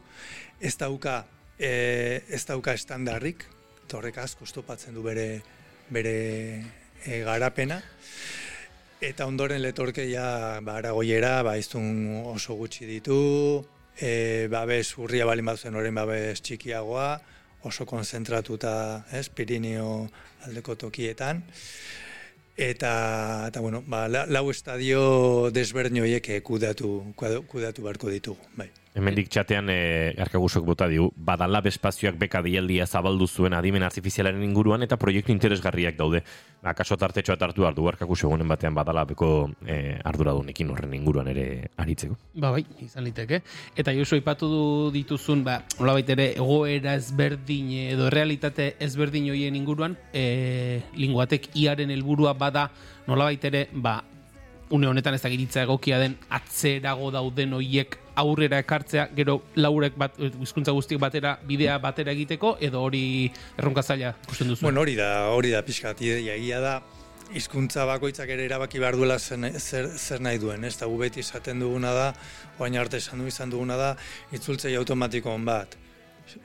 ez 0.60 0.74
dauka, 0.78 1.24
e, 1.58 2.22
ez 2.28 2.42
dauka 2.48 2.74
estandarrik, 2.76 3.44
torrek 3.90 4.18
asko 4.18 4.46
estopatzen 4.46 4.96
du 4.96 5.04
bere, 5.06 5.42
bere 5.92 6.16
e, 7.04 7.20
garapena, 7.26 7.80
eta 9.04 9.26
ondoren 9.28 9.62
letorkeia 9.62 10.60
ba, 10.64 10.78
aragoiera, 10.80 11.42
ba, 11.46 11.56
iztun 11.60 12.08
oso 12.32 12.56
gutxi 12.58 12.88
ditu, 12.88 13.18
e, 13.96 14.48
babes 14.52 14.96
urria 14.98 15.26
balin 15.28 15.46
bat 15.46 15.60
zuen 15.60 15.76
horren 15.76 15.96
babes 15.96 16.40
txikiagoa, 16.42 17.10
oso 17.66 17.86
konzentratuta, 17.88 19.04
ez, 19.12 19.28
Pirineo 19.28 20.06
aldeko 20.46 20.76
tokietan, 20.86 21.42
eta, 22.56 22.92
eta 23.50 23.60
bueno, 23.60 23.82
ba, 23.86 24.06
lau 24.08 24.48
estadio 24.50 25.50
desberdin 25.52 26.02
horiek 26.04 26.32
kudatu, 26.46 27.12
kudatu 27.16 27.86
barko 27.86 28.10
ditugu, 28.12 28.50
bai. 28.56 28.70
Hemendik 28.96 29.28
txatean 29.28 29.68
e, 29.68 29.78
arkagusok 30.24 30.64
bota 30.64 30.86
diu, 30.88 31.10
badala 31.20 31.60
espazioak 31.68 32.16
beka 32.16 32.40
dialdia 32.40 32.86
zabaldu 32.86 33.26
zuen 33.28 33.52
adimen 33.52 33.84
artifizialaren 33.84 34.40
inguruan 34.46 34.86
eta 34.86 34.96
proiektu 34.96 35.34
interesgarriak 35.34 35.98
daude. 35.98 36.22
Akaso 36.64 36.96
tartetxoa 36.96 37.36
tartu 37.36 37.66
ardu 37.68 37.84
arkaguso 37.90 38.30
egunen 38.30 38.48
batean 38.48 38.74
badala 38.74 39.04
beko 39.04 39.50
e, 39.68 39.98
arduradunekin 40.00 40.70
horren 40.72 40.94
inguruan 40.96 41.28
ere 41.28 41.68
aritzeko. 41.76 42.16
Ba 42.40 42.54
bai, 42.54 42.64
izan 42.80 43.04
liteke. 43.04 43.42
Eta 43.76 43.92
Josu 43.92 44.16
ipatu 44.16 44.48
du 44.48 44.64
dituzun, 44.96 45.44
ba, 45.44 45.58
hola 45.76 45.98
ere, 46.00 46.30
egoera 46.32 46.96
ezberdin 46.96 47.74
edo 47.92 48.08
realitate 48.08 48.76
ezberdin 48.80 49.28
hoien 49.34 49.60
inguruan, 49.60 49.98
e, 50.14 50.80
linguatek 50.96 51.50
iaren 51.52 51.92
helburua 51.92 52.32
bada, 52.32 52.70
nola 53.06 53.28
ere, 53.28 53.66
ba, 53.74 54.00
une 54.70 54.88
honetan 54.88 55.14
ez 55.14 55.22
da 55.22 55.62
egokia 55.62 55.98
den 55.98 56.16
atzerago 56.30 57.10
dauden 57.10 57.52
hoiek 57.52 58.05
aurrera 58.16 58.58
ekartzea, 58.62 59.08
gero 59.16 59.40
laurek 59.60 59.96
bat, 60.00 60.16
hizkuntza 60.18 60.72
guztiek 60.76 61.00
batera, 61.00 61.36
bidea 61.46 61.76
batera 61.82 62.14
egiteko, 62.16 62.56
edo 62.64 62.82
hori 62.86 63.02
erronka 63.58 63.82
zaila 63.82 64.14
ikusten 64.24 64.52
duzu? 64.52 64.64
Bueno, 64.64 64.82
hori 64.84 64.96
da, 64.98 65.10
hori 65.34 65.52
da, 65.52 65.62
pixka, 65.66 65.92
egia 66.00 66.60
da, 66.64 66.76
hizkuntza 67.36 67.84
bakoitzak 67.88 68.30
ere 68.32 68.46
erabaki 68.46 68.80
behar 68.80 68.96
duela 68.96 69.18
zer, 69.18 69.48
zer, 69.58 70.20
nahi 70.22 70.38
duen, 70.42 70.64
ez 70.64 70.76
da, 70.80 70.88
beti 70.88 71.20
esaten 71.20 71.60
duguna 71.60 71.92
da, 71.94 72.10
oain 72.58 72.78
arte 72.78 73.00
esan 73.02 73.20
du 73.20 73.28
izan 73.28 73.52
duguna 73.52 73.76
da, 73.76 73.94
itzultzei 74.32 74.74
automatikoan 74.78 75.44
bat, 75.44 75.76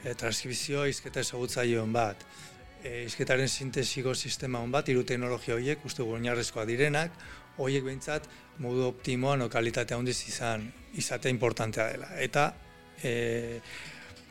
e, 0.03 0.15
transkripzio 0.17 0.85
izketa 0.89 1.23
ezagutzaion 1.23 1.93
bat, 1.93 2.25
e, 2.83 3.05
izketaren 3.05 3.47
sintesiko 3.47 4.15
sistema 4.15 4.59
hon 4.59 4.73
bat, 4.73 4.89
iru 4.89 5.05
teknologia 5.07 5.55
horiek, 5.55 5.85
uste 5.85 6.03
gu 6.03 6.17
direnak, 6.65 7.11
horiek 7.57 7.83
behintzat 7.83 8.27
modu 8.59 8.87
optimoan 8.87 9.41
o 9.41 9.49
kalitatea 9.49 9.97
handiz 9.97 10.23
izan 10.27 10.71
izatea 10.97 11.31
importantea 11.31 11.87
dela. 11.91 12.09
Eta 12.19 12.51
e, 13.03 13.59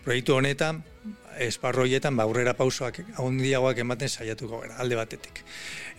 proiektu 0.05 0.37
honetan, 0.37 0.83
esparroietan, 1.40 2.16
ba, 2.16 2.25
aurrera 2.25 2.55
pausoak 2.57 3.01
handiagoak 3.20 3.81
ematen 3.85 4.09
saiatuko 4.09 4.61
gara, 4.62 4.77
alde 4.83 4.96
batetik. 4.99 5.42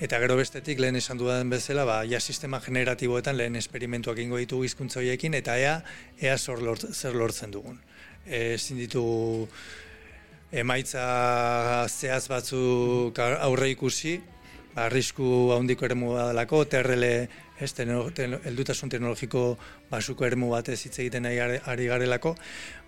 Eta 0.01 0.19
gero 0.21 0.37
bestetik, 0.37 0.81
lehen 0.81 0.97
esan 0.99 1.21
dudan 1.21 1.49
bezala, 1.49 1.85
ba, 1.85 2.01
ja 2.09 2.19
sistema 2.19 2.61
generatiboetan 2.61 3.37
lehen 3.37 3.55
esperimentuak 3.55 4.19
ingo 4.21 4.41
ditugu 4.41 4.65
hizkuntza 4.67 4.99
horiekin, 5.01 5.37
eta 5.37 5.57
ea, 5.57 5.77
ea 6.21 6.37
zer 6.37 7.15
lortzen 7.15 7.53
dugun. 7.53 7.79
E, 8.25 8.55
ezin 8.55 8.81
ditu 8.81 9.03
emaitza 10.51 11.87
zehaz 11.87 12.27
batzuk 12.27 13.17
aurre 13.21 13.71
ikusi, 13.71 14.19
arrisku 14.75 15.51
handiko 15.55 15.85
eremu 15.87 16.13
badalako, 16.15 16.65
TRL 16.65 17.05
ez, 17.61 17.73
eldutasun 17.79 18.89
teknologiko 18.89 19.57
basuko 19.91 20.25
eremu 20.25 20.49
batez 20.51 20.79
hitz 20.85 20.97
egiten 20.99 21.27
ari 21.29 21.87
garelako, 21.87 22.35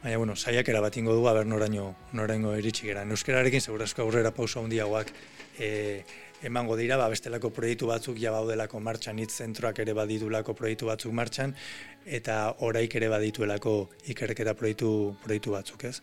baina, 0.01 0.17
bueno, 0.17 0.35
saiak 0.35 0.69
erabat 0.69 0.97
ingo 0.97 1.15
du, 1.15 1.27
aber 1.29 1.45
noraino, 1.45 1.93
noraino 2.13 2.55
iritsi 2.57 2.89
gara. 2.89 3.03
Euskararekin 3.03 3.61
segurazko 3.61 4.03
aurrera 4.03 4.33
pauso 4.33 4.63
handiagoak 4.63 5.13
e, 5.59 6.03
emango 6.43 6.75
dira, 6.75 6.97
ba, 6.99 7.07
bestelako 7.11 7.53
proiektu 7.55 7.87
batzuk 7.87 8.19
ja 8.19 8.33
baudelako 8.33 8.81
martxan, 8.83 9.19
hitz 9.23 9.31
zentroak 9.45 9.79
ere 9.79 9.93
baditulako 9.95 10.55
proiektu 10.57 10.89
batzuk 10.89 11.13
martxan, 11.15 11.55
eta 12.03 12.39
oraik 12.67 12.95
ere 12.99 13.07
badituelako 13.13 13.77
ikerketa 14.11 14.55
proiektu, 14.59 14.89
proiektu 15.23 15.55
batzuk, 15.55 15.85
ez? 15.87 16.01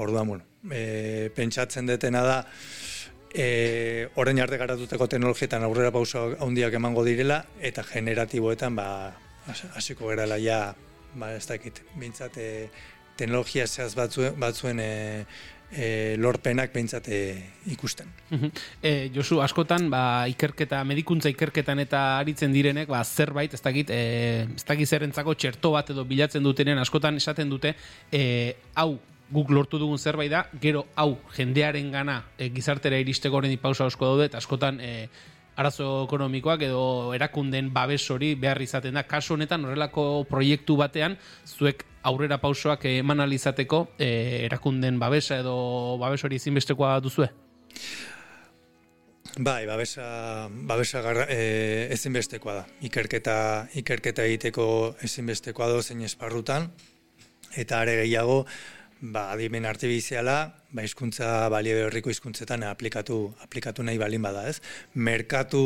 Orduan, 0.00 0.28
bueno, 0.32 0.48
e, 0.72 1.30
pentsatzen 1.36 1.90
detena 1.90 2.24
da, 2.24 2.38
e, 3.34 4.08
orain 4.14 4.40
arte 4.40 4.56
garatuteko 4.56 5.08
teknologietan 5.10 5.66
aurrera 5.66 5.90
pauso 5.92 6.30
handiak 6.40 6.78
emango 6.78 7.04
direla 7.04 7.42
eta 7.60 7.82
generatiboetan 7.82 8.76
ba 8.78 8.88
hasiko 9.74 10.08
gerala 10.08 10.38
ja 10.38 10.74
ba 11.14 11.34
ez 11.34 11.46
dakit 11.46 11.82
beintzat 11.98 12.38
e, 12.38 12.68
teknologia 13.16 13.66
zehaz 13.66 13.94
batzuen, 13.94 14.38
batzuen 14.40 14.80
e, 14.80 14.92
e, 15.70 16.16
lorpenak 16.18 16.72
beintzat 16.74 17.08
e, 17.08 17.20
ikusten. 17.70 18.10
E, 18.82 19.10
Josu, 19.14 19.40
askotan, 19.44 19.88
ba, 19.92 20.26
ikerketa, 20.30 20.82
medikuntza 20.86 21.30
ikerketan 21.30 21.82
eta 21.84 22.02
aritzen 22.18 22.54
direnek, 22.54 22.90
ba, 22.90 23.04
zerbait, 23.04 23.54
ez 23.54 23.62
dakit, 23.62 23.90
e, 23.90 24.46
ez 24.54 24.66
dakit 24.66 24.90
zerrentzako 24.90 25.36
txerto 25.38 25.74
bat 25.74 25.90
edo 25.94 26.06
bilatzen 26.08 26.42
dutenen, 26.42 26.80
askotan 26.82 27.22
esaten 27.22 27.50
dute, 27.52 27.74
e, 28.10 28.24
hau, 28.74 28.96
guk 29.32 29.50
lortu 29.50 29.78
dugun 29.78 29.98
zerbait 29.98 30.30
da, 30.30 30.44
gero 30.60 30.86
hau 30.96 31.16
jendearen 31.36 31.90
gana 31.92 32.24
e, 32.38 32.50
gizartera 32.54 32.98
iristeko 33.00 33.38
horren 33.38 33.56
pausa 33.58 33.86
osko 33.88 34.06
daude, 34.06 34.28
eta 34.30 34.38
askotan 34.38 34.80
e, 34.80 35.08
arazo 35.56 36.04
ekonomikoak 36.04 36.64
edo 36.66 37.14
erakunden 37.14 37.70
babes 37.72 38.02
hori 38.10 38.34
behar 38.34 38.60
izaten 38.62 38.94
da. 38.98 39.04
Kasu 39.08 39.34
honetan 39.34 39.64
horrelako 39.64 40.24
proiektu 40.30 40.76
batean, 40.76 41.16
zuek 41.46 41.84
aurrera 42.04 42.38
pausoak 42.42 42.84
eman 42.90 43.22
alizateko 43.24 43.86
e, 43.98 44.44
erakunden 44.44 44.98
babesa 45.00 45.38
edo 45.40 45.56
babes 46.00 46.24
hori 46.24 46.40
ezinbestekoa 46.42 46.98
duzue? 47.04 47.30
Bai, 49.34 49.64
babesa, 49.66 50.48
babesa 50.48 51.00
garra, 51.02 51.24
e, 51.28 51.88
ezinbestekoa 51.94 52.54
da. 52.54 52.66
Ikerketa, 52.86 53.36
ikerketa 53.80 54.26
egiteko 54.28 54.66
ezinbestekoa 55.02 55.72
da 55.72 55.80
zein 55.82 56.04
esparrutan, 56.06 56.68
eta 57.58 57.80
are 57.82 57.96
gehiago, 58.04 58.44
ba, 59.04 59.28
adimen 59.34 59.66
artibiziala, 59.68 60.36
ba, 60.72 60.84
izkuntza 60.86 61.48
balio 61.52 61.76
horriko 61.86 62.12
izkuntzetan 62.12 62.64
aplikatu, 62.70 63.18
aplikatu 63.44 63.84
nahi 63.84 63.98
balin 64.00 64.22
bada, 64.24 64.46
ez? 64.48 64.60
Merkatu, 64.94 65.60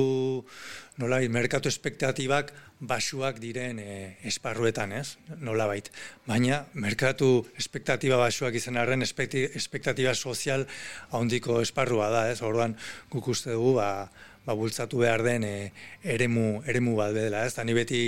nola, 0.98 1.20
merkatu 1.30 1.70
espektatibak 1.70 2.50
basuak 2.80 3.38
diren 3.42 3.78
e, 3.78 3.98
esparruetan, 4.26 4.94
ez? 4.98 5.18
Nola 5.38 5.68
bait. 5.70 5.90
Baina, 6.26 6.64
merkatu 6.74 7.46
espektatiba 7.58 8.18
basuak 8.18 8.58
izan 8.58 8.80
arren, 8.80 9.06
espektatiba 9.06 10.14
sozial 10.14 10.66
haundiko 11.14 11.60
esparrua 11.62 12.10
da, 12.14 12.26
ez? 12.32 12.42
Orduan, 12.42 12.74
guk 13.12 13.30
uste 13.34 13.54
dugu, 13.54 13.76
ba, 13.78 14.08
ba 14.46 14.58
bultzatu 14.58 15.04
behar 15.04 15.22
den 15.26 15.46
e, 15.46 15.56
eremu, 16.02 16.64
eremu 16.66 16.98
bat 16.98 17.14
bedela, 17.14 17.46
ez? 17.46 17.54
Tani 17.54 17.78
beti 17.78 18.02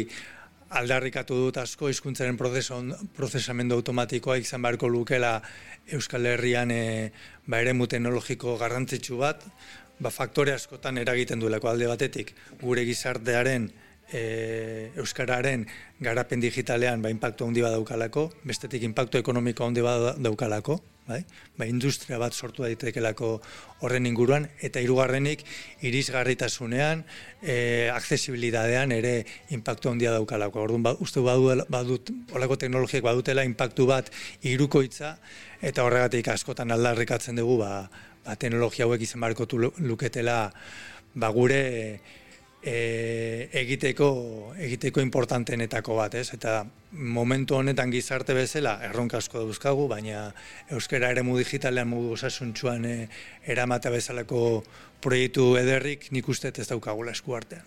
aldarrikatu 0.70 1.34
dut 1.34 1.58
asko 1.58 1.88
hizkuntzaren 1.90 2.38
prozesamendu 2.38 3.76
automatikoa 3.80 4.36
izan 4.38 4.62
beharko 4.62 4.88
lukela 4.88 5.40
Euskal 5.90 6.26
Herrian 6.30 6.70
e, 6.70 7.10
ba, 7.46 7.58
eremu 7.58 7.88
teknologiko 7.90 8.56
garrantzitsu 8.60 9.18
bat, 9.18 9.42
ba, 9.98 10.12
faktore 10.14 10.54
askotan 10.54 11.00
eragiten 11.02 11.42
duelako 11.42 11.72
alde 11.72 11.88
batetik. 11.90 12.34
Gure 12.62 12.84
gizartearen 12.86 13.66
e, 14.12 14.92
Euskararen 15.00 15.66
garapen 16.00 16.40
digitalean 16.40 17.02
ba, 17.02 17.10
impactu 17.10 17.50
handi 17.50 17.66
badaukalako, 17.66 18.28
bestetik 18.46 18.86
impactu 18.86 19.18
ekonomiko 19.18 19.66
handi 19.66 19.82
badaukalako, 19.82 20.78
bai? 21.10 21.24
ba, 21.58 21.66
industria 21.68 22.18
bat 22.20 22.32
sortu 22.32 22.64
daitekelako 22.64 23.34
horren 23.84 24.06
inguruan, 24.08 24.46
eta 24.64 24.80
hirugarrenik 24.80 25.42
irisgarritasunean, 25.86 27.04
e, 27.42 27.88
accesibilidadean 27.92 28.92
ere 28.96 29.14
impactu 29.56 29.92
handia 29.92 30.14
daukalako. 30.16 30.64
Orduan, 30.64 30.84
ba, 30.86 30.94
uste 31.04 31.22
badut, 31.24 31.66
badut, 31.72 32.12
olako 32.36 32.56
teknologiak 32.60 33.04
badutela 33.04 33.44
impactu 33.48 33.88
bat 33.90 34.10
irukoitza, 34.48 35.16
eta 35.60 35.84
horregatik 35.84 36.32
askotan 36.32 36.72
aldarrikatzen 36.76 37.40
dugu, 37.40 37.60
ba, 37.64 37.74
ba, 38.24 38.36
teknologia 38.36 38.86
hauek 38.88 39.04
izan 39.04 39.20
barkotu 39.24 39.60
luketela 39.60 40.40
ba, 41.14 41.30
gure 41.34 41.60
e, 42.62 43.48
egiteko 43.52 44.10
egiteko 44.58 45.00
importantenetako 45.00 45.96
bat, 45.96 46.14
ez? 46.20 46.28
Eta 46.36 46.60
momentu 46.92 47.56
honetan 47.56 47.90
gizarte 47.90 48.34
bezala 48.36 48.78
erronka 48.88 49.18
asko 49.18 49.44
dauzkagu, 49.44 49.88
baina 49.88 50.28
euskara 50.70 51.10
ere 51.14 51.22
mu 51.22 51.38
digitalean 51.38 51.88
modu 51.88 52.14
osasuntsuan 52.18 52.84
e, 52.84 52.96
eramata 53.46 53.90
bezalako 53.90 54.62
proiektu 55.00 55.54
ederrik 55.56 56.10
nik 56.12 56.28
uste 56.28 56.52
ez 56.54 56.68
daukagula 56.68 57.16
esku 57.16 57.34
artean. 57.34 57.64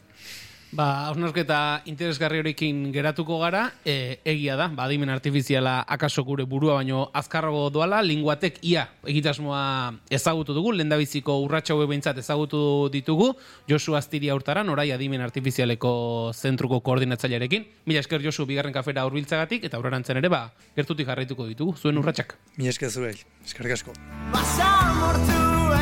Ba, 0.74 1.06
hausnarketa 1.06 1.84
interesgarri 1.86 2.40
horikin 2.42 2.88
geratuko 2.94 3.36
gara, 3.44 3.68
e, 3.86 4.18
egia 4.26 4.56
da, 4.58 4.66
badimen 4.74 5.12
artifiziala 5.14 5.76
akaso 5.86 6.24
gure 6.26 6.48
burua 6.50 6.80
baino 6.80 7.04
azkarrago 7.14 7.68
doala, 7.70 8.00
linguatek 8.02 8.58
ia 8.66 8.88
egitasmoa 9.06 9.62
ezagutu 10.10 10.56
dugu, 10.58 10.74
lendabiziko 10.74 11.38
urratxa 11.46 11.78
behintzat 11.78 12.24
ezagutu 12.24 12.90
ditugu, 12.90 13.36
Josu 13.70 13.94
Astiria 14.00 14.34
urtaran, 14.34 14.70
orai 14.74 14.90
adimen 14.96 15.22
artifizialeko 15.22 16.34
zentruko 16.34 16.82
koordinatzailearekin. 16.82 17.70
Mila 17.86 18.02
esker 18.02 18.26
Josu, 18.26 18.48
bigarren 18.50 18.74
kafera 18.74 19.06
urbiltzagatik, 19.06 19.70
eta 19.70 19.78
aurrerantzen 19.78 20.18
ere, 20.18 20.34
ba, 20.34 20.48
gertutik 20.76 21.06
jarraituko 21.06 21.46
ditugu, 21.54 21.78
zuen 21.78 22.02
urratxak. 22.02 22.34
Mila 22.58 22.74
esker 22.74 22.90
zure, 22.90 23.14
eskerrik 23.46 23.78
asko. 23.78 23.94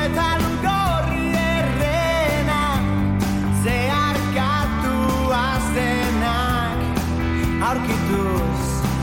eta 0.01 0.50